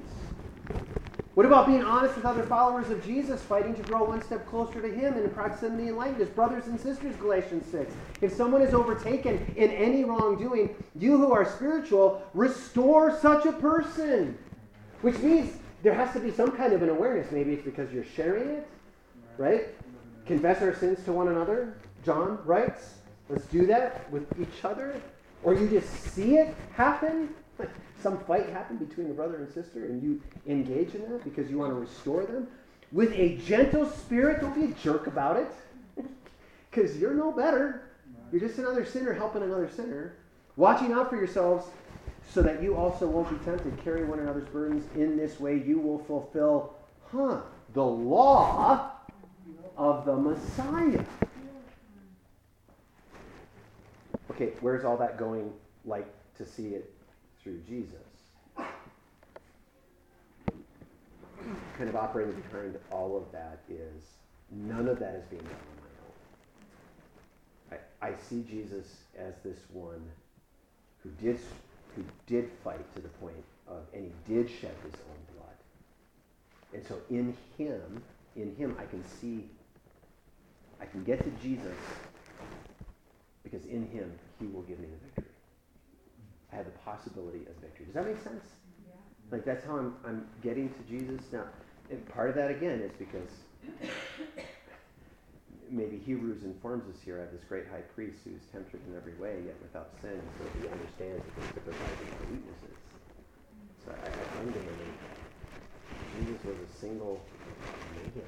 [1.38, 4.82] What about being honest with other followers of Jesus, fighting to grow one step closer
[4.82, 6.30] to Him in proximity and likeness?
[6.30, 7.94] Brothers and sisters, Galatians 6.
[8.22, 14.36] If someone is overtaken in any wrongdoing, you who are spiritual, restore such a person.
[15.04, 17.32] Which means there has to be some kind of an awareness.
[17.32, 18.68] Maybe it's because you're sharing it,
[19.38, 19.68] right?
[20.26, 22.96] Confess our sins to one another, John writes.
[23.30, 25.00] Let's do that with each other.
[25.44, 27.30] Or you just see it happen
[28.02, 31.58] some fight happened between a brother and sister and you engage in that because you
[31.58, 32.48] want to restore them
[32.92, 35.48] with a gentle spirit don't be a jerk about it
[36.72, 37.90] because you're no better
[38.32, 40.14] you're just another sinner helping another sinner
[40.56, 41.66] watching out for yourselves
[42.34, 45.80] so that you also won't be tempted carry one another's burdens in this way you
[45.80, 46.76] will fulfill
[47.12, 47.40] huh
[47.74, 48.92] the law
[49.78, 51.04] of the messiah
[54.32, 55.52] okay where's all that going
[55.86, 56.08] like
[56.38, 56.94] to see it
[57.42, 57.96] through Jesus.
[61.78, 64.04] Kind of operating behind all of that is
[64.52, 65.78] none of that is being done on
[67.72, 67.80] my own.
[68.02, 70.02] I, I see Jesus as this one
[71.04, 71.40] who did
[71.98, 75.58] who did fight to the point of and he did shed his own blood.
[76.74, 78.04] And so in him,
[78.36, 79.50] in him I can see
[80.80, 81.76] I can get to Jesus
[83.44, 85.34] because in him he will give me the victory.
[86.54, 87.86] I have the possibility of victory.
[87.86, 88.44] Does that make sense?
[88.88, 88.94] Yeah.
[89.32, 91.46] Like that's how I'm, I'm getting to Jesus now.
[91.90, 93.32] And part of that again is because
[95.70, 99.42] maybe Hebrews informs us here of this great high priest who's tempted in every way,
[99.46, 102.78] yet without sin, so that he understands things sympathize with our weaknesses.
[103.86, 107.22] So I, I to him and Jesus was a single
[107.96, 108.24] man,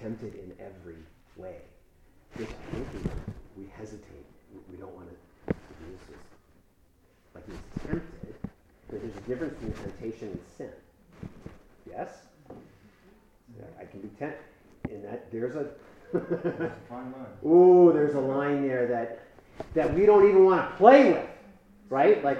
[0.00, 1.02] tempted in every
[1.36, 1.56] way.
[2.36, 2.48] Which
[3.56, 4.26] we, hesitate.
[4.70, 6.18] We, don't want to, do this.
[7.34, 8.34] Like he's tempted,
[8.90, 10.70] but there's a difference between temptation and sin.
[11.88, 12.08] Yes?
[13.80, 14.53] I can be tempted.
[14.94, 15.66] In that, there's a.
[16.90, 17.12] Line.
[17.44, 19.20] Ooh, there's a line there that
[19.74, 21.26] that we don't even want to play with,
[21.88, 22.22] right?
[22.22, 22.38] Like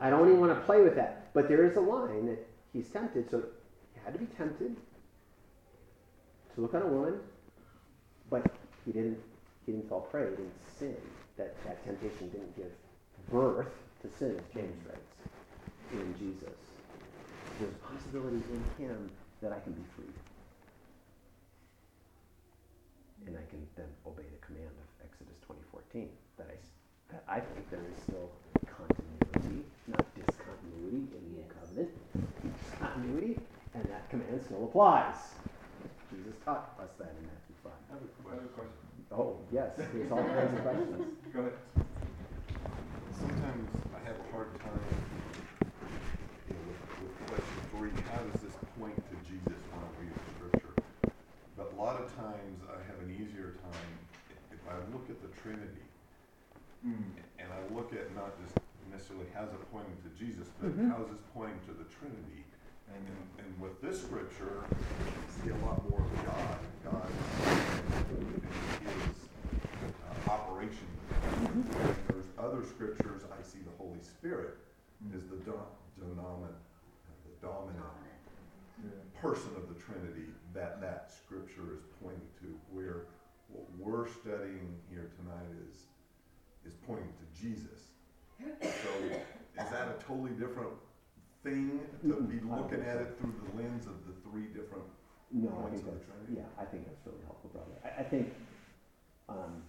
[0.00, 1.32] I don't even want to play with that.
[1.34, 3.42] But there is a line that he's tempted, so
[3.92, 4.74] he had to be tempted
[6.54, 7.20] to look on a woman,
[8.30, 8.50] but
[8.86, 9.18] he didn't
[9.66, 10.96] he didn't fall prey, he didn't sin.
[11.36, 12.72] That that temptation didn't give
[13.30, 13.68] birth
[14.02, 15.00] to sin, as James writes,
[15.92, 16.56] in Jesus.
[17.60, 19.10] There's possibilities in him
[19.42, 20.23] that I can be freed.
[23.26, 26.76] And I can then obey the command of Exodus 20:14 that I, s-
[27.08, 28.30] that I think there is still
[28.66, 31.90] continuity, not discontinuity in the new covenant.
[32.78, 33.40] Continuity,
[33.74, 35.16] and that command still applies.
[36.10, 37.72] Jesus taught us that in Matthew 5.
[37.72, 38.80] I have a question.
[39.10, 41.16] Oh, yes, there's all kinds of questions.
[41.32, 41.52] Go ahead.
[43.12, 44.84] Sometimes I have a hard time
[46.46, 50.12] you know, with, with question three, how does this point to Jesus when I read
[50.12, 50.74] the scripture?
[51.56, 53.90] But a lot of times I have an easier time
[54.50, 55.84] if I look at the Trinity
[56.86, 57.04] Mm.
[57.38, 58.56] and I look at not just
[58.90, 60.88] necessarily how's it pointing to Jesus, but Mhm.
[60.90, 62.44] how's this pointing to the Trinity?
[62.88, 63.04] And,
[63.38, 67.10] and with this scripture, I see a lot more of God, God
[68.08, 68.42] and
[68.88, 69.28] His
[70.28, 70.86] uh, operation.
[71.44, 71.64] And
[72.08, 74.56] there's other scriptures, I see the Holy Spirit
[75.14, 75.60] is the do-
[76.00, 76.56] dominant,
[77.24, 77.84] the dominant
[78.82, 78.90] Yeah.
[79.20, 82.58] person of the Trinity that that scripture is pointing to.
[82.72, 83.06] Where
[83.54, 85.86] what we're studying here tonight is
[86.66, 87.80] is pointing to Jesus.
[88.60, 88.90] So
[89.62, 90.70] is that a totally different
[91.42, 94.84] thing to be looking at it through the lens of the three different
[95.30, 97.76] No, I points think of the that's, yeah, I think that's really helpful, brother.
[97.84, 98.32] I, I think,
[99.28, 99.62] um,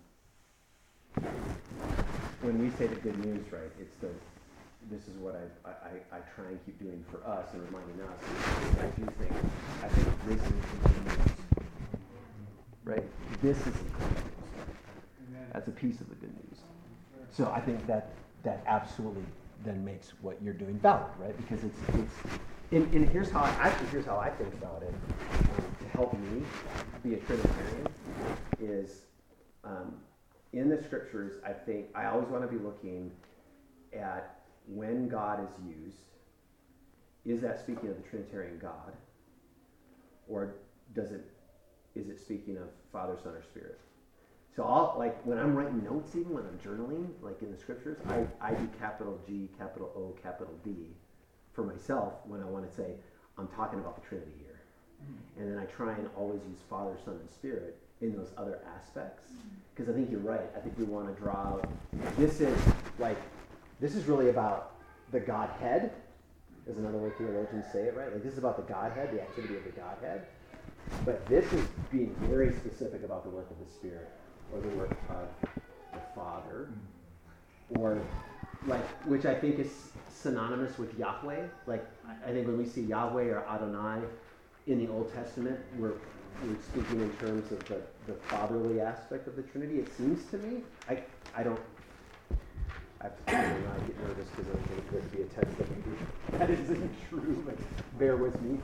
[2.42, 4.10] when we say the good news, right, it's the,
[4.90, 8.02] this is what I, I, I- I try and keep doing for us and reminding
[8.02, 8.20] us.
[8.80, 9.32] I do think,
[9.84, 11.45] I think this is the good news.
[12.86, 13.04] Right?
[13.42, 14.12] This is the good
[15.32, 15.50] news.
[15.52, 16.60] That's a piece of the good news.
[17.32, 18.12] So I think that,
[18.44, 19.24] that absolutely
[19.66, 21.36] then makes what you're doing valid, right?
[21.36, 22.14] Because it's, it's,
[22.72, 24.94] and, and here's how, I actually, here's how I think about it,
[25.34, 26.44] um, to help me
[27.04, 27.88] be a Trinitarian,
[28.62, 29.02] is,
[29.64, 29.96] um,
[30.54, 33.12] in the scriptures, I think, I always want to be looking
[33.94, 35.98] at when God is used,
[37.26, 38.94] is that speaking of the Trinitarian God?
[40.28, 40.56] Or
[40.94, 41.26] does it,
[41.96, 43.80] is it speaking of Father, Son, or Spirit?
[44.56, 47.98] So I'll like when I'm writing notes, even when I'm journaling, like in the scriptures,
[48.08, 50.96] I, I do capital G, capital O, capital D
[51.54, 52.96] for myself when I want to say
[53.38, 54.62] I'm talking about the Trinity here.
[55.04, 55.42] Mm.
[55.42, 59.32] And then I try and always use Father, Son, and Spirit in those other aspects.
[59.32, 59.40] Mm.
[59.74, 60.50] Because I think you're right.
[60.56, 61.70] I think we want to draw out
[62.18, 62.58] this is
[62.98, 63.18] like
[63.82, 64.76] this is really about
[65.12, 65.92] the Godhead,
[66.66, 68.12] is another way theologians say it, right?
[68.12, 70.28] Like this is about the Godhead, the activity of the Godhead.
[71.06, 74.10] But this is being very specific about the work of the Spirit
[74.54, 75.28] or the work of
[75.94, 76.70] the Father,
[77.76, 78.00] or
[78.68, 79.72] like, which I think is
[80.10, 81.44] synonymous with Yahweh.
[81.68, 81.86] Like,
[82.26, 84.02] I- think when we see Yahweh or Adonai
[84.68, 85.94] in the Old Testament, we're,
[86.44, 89.80] we're speaking in terms of the, the fatherly aspect of the Trinity.
[89.80, 90.64] It seems to me.
[90.90, 91.04] I,
[91.36, 91.60] I don't.
[93.02, 95.58] I have to tell I get nervous because I think there could be a text
[95.60, 95.98] that maybe
[96.40, 98.58] that isn't true, but bear with me.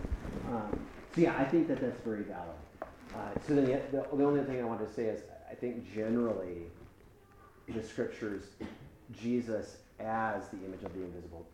[0.50, 0.80] Um,
[1.14, 2.56] so yeah, I think that that's very valid.
[2.82, 5.94] Uh, so then the, the, the only thing I wanted to say is I think
[5.94, 6.64] generally
[7.68, 8.44] the scriptures,
[9.20, 11.46] Jesus as the image of the invisible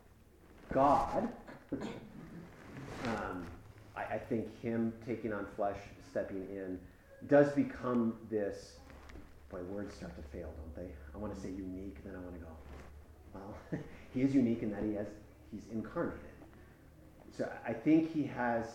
[0.72, 1.28] God,
[3.04, 3.46] um,
[3.96, 5.78] I, I think him taking on flesh,
[6.10, 6.78] stepping in,
[7.26, 8.74] does become this.
[9.50, 10.92] Boy, words start to fail, don't they?
[11.14, 12.48] I want to say unique, then I want to go.
[13.34, 13.80] Well,
[14.14, 15.06] he is unique in that he has
[15.50, 16.20] he's incarnated.
[17.36, 18.66] So I think he has.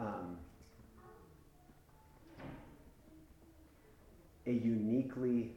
[0.00, 0.38] Um,
[4.46, 5.52] a uniquely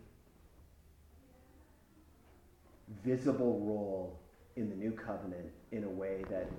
[3.05, 4.19] visible role
[4.57, 6.49] in the new covenant in a way that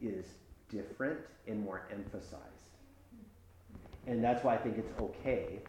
[0.00, 0.24] is
[0.70, 2.40] different and more emphasized.
[4.06, 5.60] And that's why I think it's okay.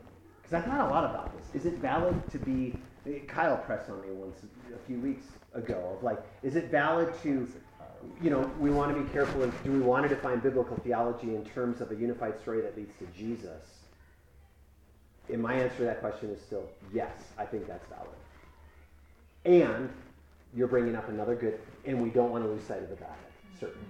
[0.41, 1.53] Because I thought a lot about this.
[1.53, 2.79] Is it valid to be,
[3.27, 4.37] Kyle pressed on me once
[4.73, 7.47] a few weeks ago of like, is it valid to
[8.21, 9.43] you know, we want to be careful.
[9.43, 12.77] And do we want to define biblical theology in terms of a unified story that
[12.77, 13.63] leads to Jesus?
[15.31, 17.11] And my answer to that question is still yes.
[17.37, 18.09] I think that's valid.
[19.45, 19.89] And
[20.55, 23.15] you're bringing up another good, and we don't want to lose sight of the bad,
[23.59, 23.87] certainly.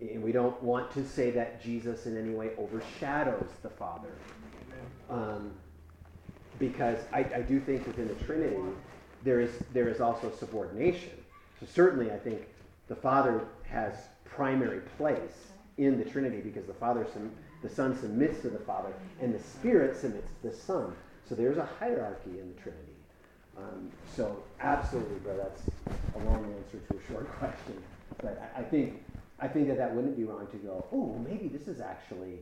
[0.00, 4.08] And we don't want to say that Jesus in any way overshadows the Father.
[5.10, 5.52] Um,
[6.58, 8.56] because I, I do think within the Trinity,
[9.24, 11.12] there is, there is also subordination.
[11.58, 12.42] So certainly, I think
[12.90, 17.06] the Father has primary place in the Trinity because the Father,
[17.62, 20.92] the Son submits to the Father, and the Spirit submits to the Son.
[21.26, 22.96] So there's a hierarchy in the Trinity.
[23.56, 25.62] Um, so absolutely, bro, that's
[26.16, 27.80] a long answer to a short question.
[28.20, 29.04] But I, I think
[29.38, 30.84] I think that that wouldn't be wrong to go.
[30.92, 32.40] Oh, maybe this is actually.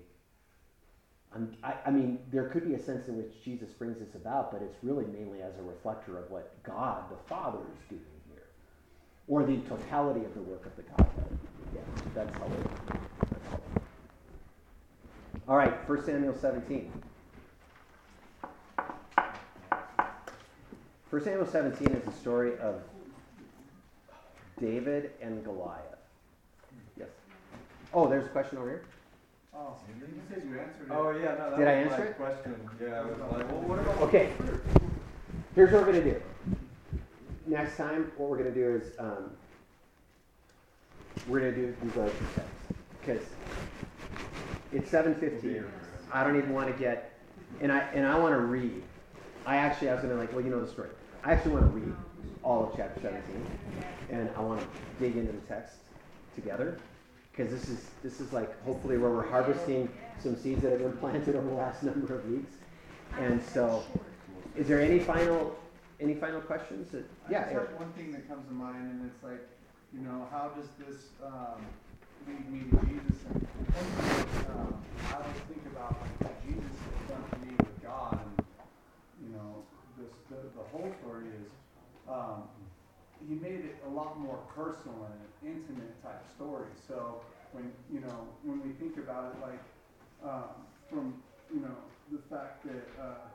[1.62, 4.62] I, I mean, there could be a sense in which Jesus brings this about, but
[4.62, 8.17] it's really mainly as a reflector of what God the Father is doing
[9.28, 11.38] or the totality of the work of the Godhead.
[11.74, 11.80] Yeah,
[12.14, 12.70] that's how it.
[13.30, 13.82] That's how it.
[15.48, 16.90] All right, 1 Samuel 17.
[21.10, 22.82] 1 Samuel 17 is the story of
[24.60, 25.82] David and Goliath.
[26.98, 27.08] Yes.
[27.94, 28.82] Oh, there's a question over here.
[29.54, 30.92] Oh, you said you answered it.
[30.92, 32.16] Oh, yeah, no, that Did I was answer my it?
[32.16, 32.54] question.
[32.80, 34.02] Yeah, I was like, well, what about?
[34.02, 34.30] Okay.
[35.54, 36.22] Here's what we're going to do.
[37.48, 39.30] Next time, what we're going to do is um,
[41.26, 42.48] we're going to do these other two steps
[43.00, 43.22] because
[44.70, 45.64] it's 7:15.
[46.12, 47.18] I don't even want to get,
[47.62, 48.82] and I and I want to read.
[49.46, 50.90] I actually I was going to like, well, you know the story.
[51.24, 51.94] I actually want to read
[52.42, 53.22] all of chapter 17,
[54.10, 54.66] and I want to
[55.00, 55.76] dig into the text
[56.34, 56.78] together
[57.32, 59.88] because this is this is like hopefully where we're harvesting
[60.18, 62.52] some seeds that have been planted over the last number of weeks.
[63.18, 63.82] And so,
[64.54, 65.56] is there any final
[66.00, 66.90] any final questions?
[66.90, 67.70] That, I yeah, just Eric.
[67.70, 69.42] have one thing that comes to mind, and it's like,
[69.92, 71.64] you know, how does this um,
[72.26, 73.18] lead me to Jesus?
[73.26, 73.44] And
[74.54, 78.46] um, I always think about like what Jesus has done for me with God, and
[79.22, 79.64] you know,
[79.98, 81.50] this the, the whole story is
[82.08, 82.44] um,
[83.26, 86.70] he made it a lot more personal and an intimate type story.
[86.86, 87.20] So
[87.52, 89.62] when you know when we think about it, like
[90.22, 90.54] um,
[90.88, 91.22] from
[91.52, 91.76] you know
[92.12, 93.26] the fact that uh,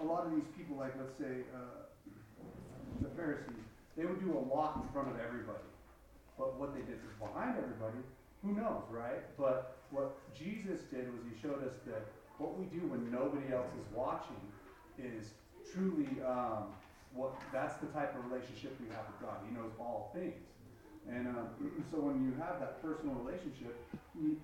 [0.00, 1.84] a lot of these people, like let's say uh,
[3.02, 3.64] the Pharisees,
[3.96, 5.68] they would do a lot in front of everybody,
[6.38, 8.00] but what they did behind everybody.
[8.42, 9.20] Who knows, right?
[9.36, 13.68] But what Jesus did was he showed us that what we do when nobody else
[13.76, 14.40] is watching
[14.96, 15.36] is
[15.72, 16.72] truly um,
[17.12, 19.36] what that's the type of relationship we have with God.
[19.44, 20.40] He knows all things.
[21.08, 21.52] And um,
[21.92, 23.76] so when you have that personal relationship,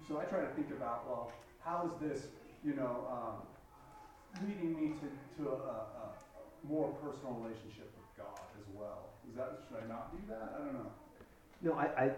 [0.09, 1.33] so I try to think about, well,
[1.65, 2.29] how is this,
[2.65, 3.49] you know, um,
[4.45, 9.11] leading me to, to a, a, a more personal relationship with God as well?
[9.31, 10.55] Is that should I not do that?
[10.55, 10.93] I don't know.
[11.63, 12.11] No, I, I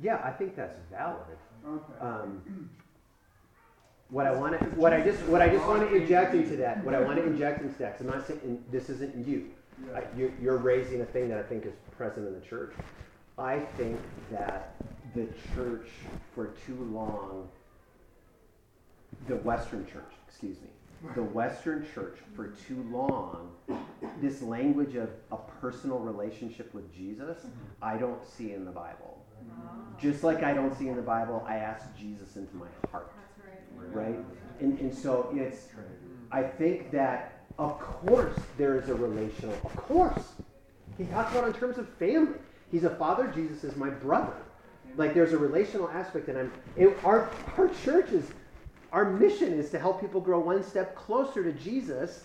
[0.00, 1.38] yeah, I think that's valid.
[1.66, 2.00] Okay.
[2.00, 2.70] Um,
[4.10, 6.84] what I want to, what I just, what I just want to inject into that,
[6.84, 9.50] what I want to inject into that, I'm not saying this isn't you.
[9.84, 9.98] yeah.
[9.98, 12.72] I, you're, you're raising a thing that I think is present in the church.
[13.38, 13.98] I think
[14.30, 14.74] that
[15.14, 15.88] the church,
[16.34, 17.48] for too long,
[19.28, 20.68] the Western church, excuse me,
[21.14, 23.52] the Western church, for too long,
[24.20, 27.38] this language of a personal relationship with Jesus,
[27.82, 29.22] I don't see in the Bible.
[30.00, 33.12] Just like I don't see in the Bible, I ask Jesus into my heart
[33.92, 34.18] right.
[34.60, 35.68] And, and so it's,
[36.30, 40.32] I think that, of course, there is a relational, of course.
[40.98, 42.38] He talks about in terms of family.
[42.70, 44.34] He's a father, Jesus is my brother.
[44.96, 48.24] Like there's a relational aspect, and I'm, it, our, our church is,
[48.92, 52.24] our mission is to help people grow one step closer to Jesus.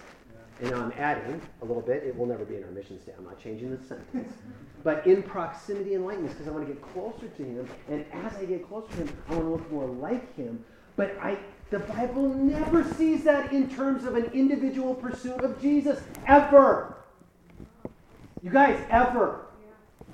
[0.61, 3.19] And I'm adding a little bit, it will never be in our mission statement.
[3.19, 4.33] I'm not changing the sentence.
[4.83, 7.67] But in proximity and likeness, because I want to get closer to him.
[7.89, 10.63] And as I get closer to him, I want to look more like him.
[10.95, 11.37] But I,
[11.71, 16.97] the Bible never sees that in terms of an individual pursuit of Jesus, ever.
[18.43, 19.45] You guys, ever.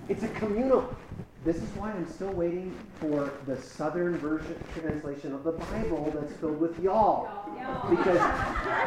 [0.07, 0.95] It's a communal.
[1.45, 6.34] This is why I'm still waiting for the Southern version translation of the Bible that's
[6.39, 7.30] filled with y'all.
[7.89, 8.19] Because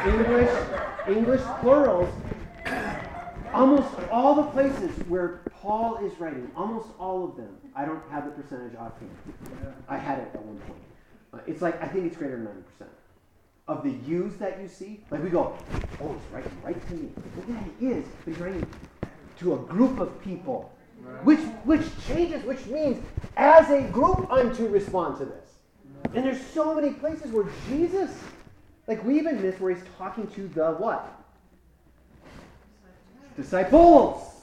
[0.05, 0.49] English,
[1.07, 2.09] English plurals,
[3.53, 8.25] almost all the places where Paul is writing, almost all of them, I don't have
[8.25, 9.11] the percentage offhand.
[9.87, 11.47] I had it at one point.
[11.47, 12.87] It's like, I think it's greater than 90%.
[13.67, 15.55] Of the yous that you see, like we go,
[16.01, 17.09] oh, he's writing right to me.
[17.37, 18.67] Well, yeah, he is, but he's writing
[19.39, 20.73] to a group of people.
[21.23, 23.03] Which, which changes, which means
[23.37, 25.51] as a group I'm to respond to this.
[26.13, 28.11] And there's so many places where Jesus,
[28.87, 31.23] like we even miss where he's talking to the what?
[33.35, 34.27] Disciples.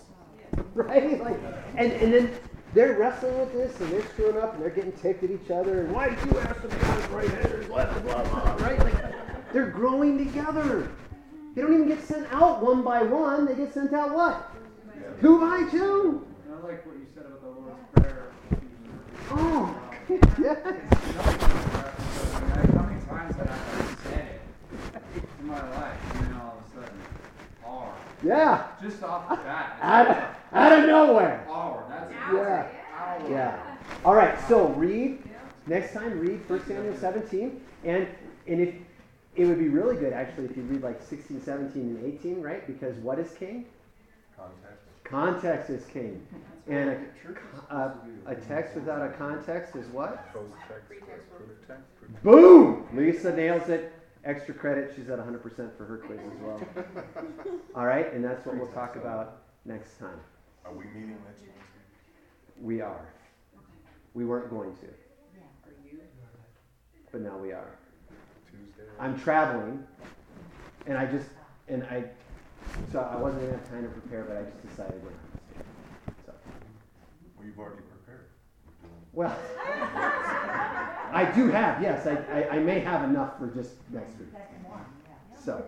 [0.74, 1.22] Right?
[1.22, 1.36] Like,
[1.76, 2.32] and, and then
[2.72, 5.80] they're wrestling with this and they're screwing up and they're getting ticked at each other
[5.82, 8.78] and why did you ask them to be right handers, left, blah, blah, right?
[8.78, 10.90] Like, they're growing together.
[11.55, 13.47] They don't even get sent out one by one.
[13.47, 14.51] They get sent out what?
[15.20, 16.27] Two by two.
[16.69, 18.27] And I like what you said about the Lord's Prayer.
[19.31, 20.59] Oh, yes.
[20.65, 21.95] It's another kind of
[22.43, 24.40] I How many times have I said
[25.16, 27.01] it in my life, and then all of a sudden,
[27.65, 27.95] R.
[28.23, 28.66] Yeah.
[28.82, 29.78] Just off the bat.
[29.81, 31.47] Out of, like, out of nowhere.
[31.49, 32.12] R, that's.
[32.12, 32.69] Yeah.
[32.99, 33.31] Ow.
[33.31, 33.77] Yeah.
[34.05, 34.39] All right.
[34.47, 35.23] So read
[35.66, 36.19] next time.
[36.19, 38.07] Read 1 Samuel 17, and
[38.47, 38.74] and if
[39.36, 42.66] it would be really good actually if you read like 16, 17, and 18, right?
[42.66, 43.65] Because what is king?
[44.36, 44.89] Context.
[45.09, 46.27] Context is king,
[46.69, 46.90] and
[47.70, 47.95] a, a,
[48.27, 50.32] a text without a context is what?
[50.32, 52.23] Post text.
[52.23, 52.86] Boom!
[52.93, 53.93] Lisa nails it.
[54.24, 54.93] Extra credit.
[54.95, 55.43] She's at 100%
[55.77, 56.61] for her quiz as well.
[57.74, 60.20] All right, and that's what we'll talk about next time.
[60.65, 61.53] Are we meeting next Wednesday?
[62.61, 63.09] We are.
[64.15, 64.86] We weren't going to,
[67.12, 67.77] but now we are.
[68.51, 68.90] Tuesday?
[68.99, 69.86] I'm traveling,
[70.86, 71.28] and I just
[71.69, 72.05] and I
[72.90, 75.20] so I wasn't gonna have time to prepare, but I just decided we're not.
[75.20, 75.27] So
[77.39, 78.27] Well, you've already prepared.
[79.12, 79.39] well,
[81.12, 84.28] I do have yes, I, I, I may have enough for just next week.
[85.44, 85.65] So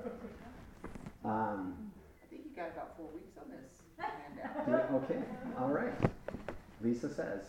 [1.24, 1.92] um,
[2.22, 4.68] I think you got about four weeks on this handout.
[4.68, 5.22] yeah, okay,
[5.58, 5.92] all right.
[6.82, 7.42] Lisa says,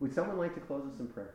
[0.00, 1.34] would someone like to close us in prayer?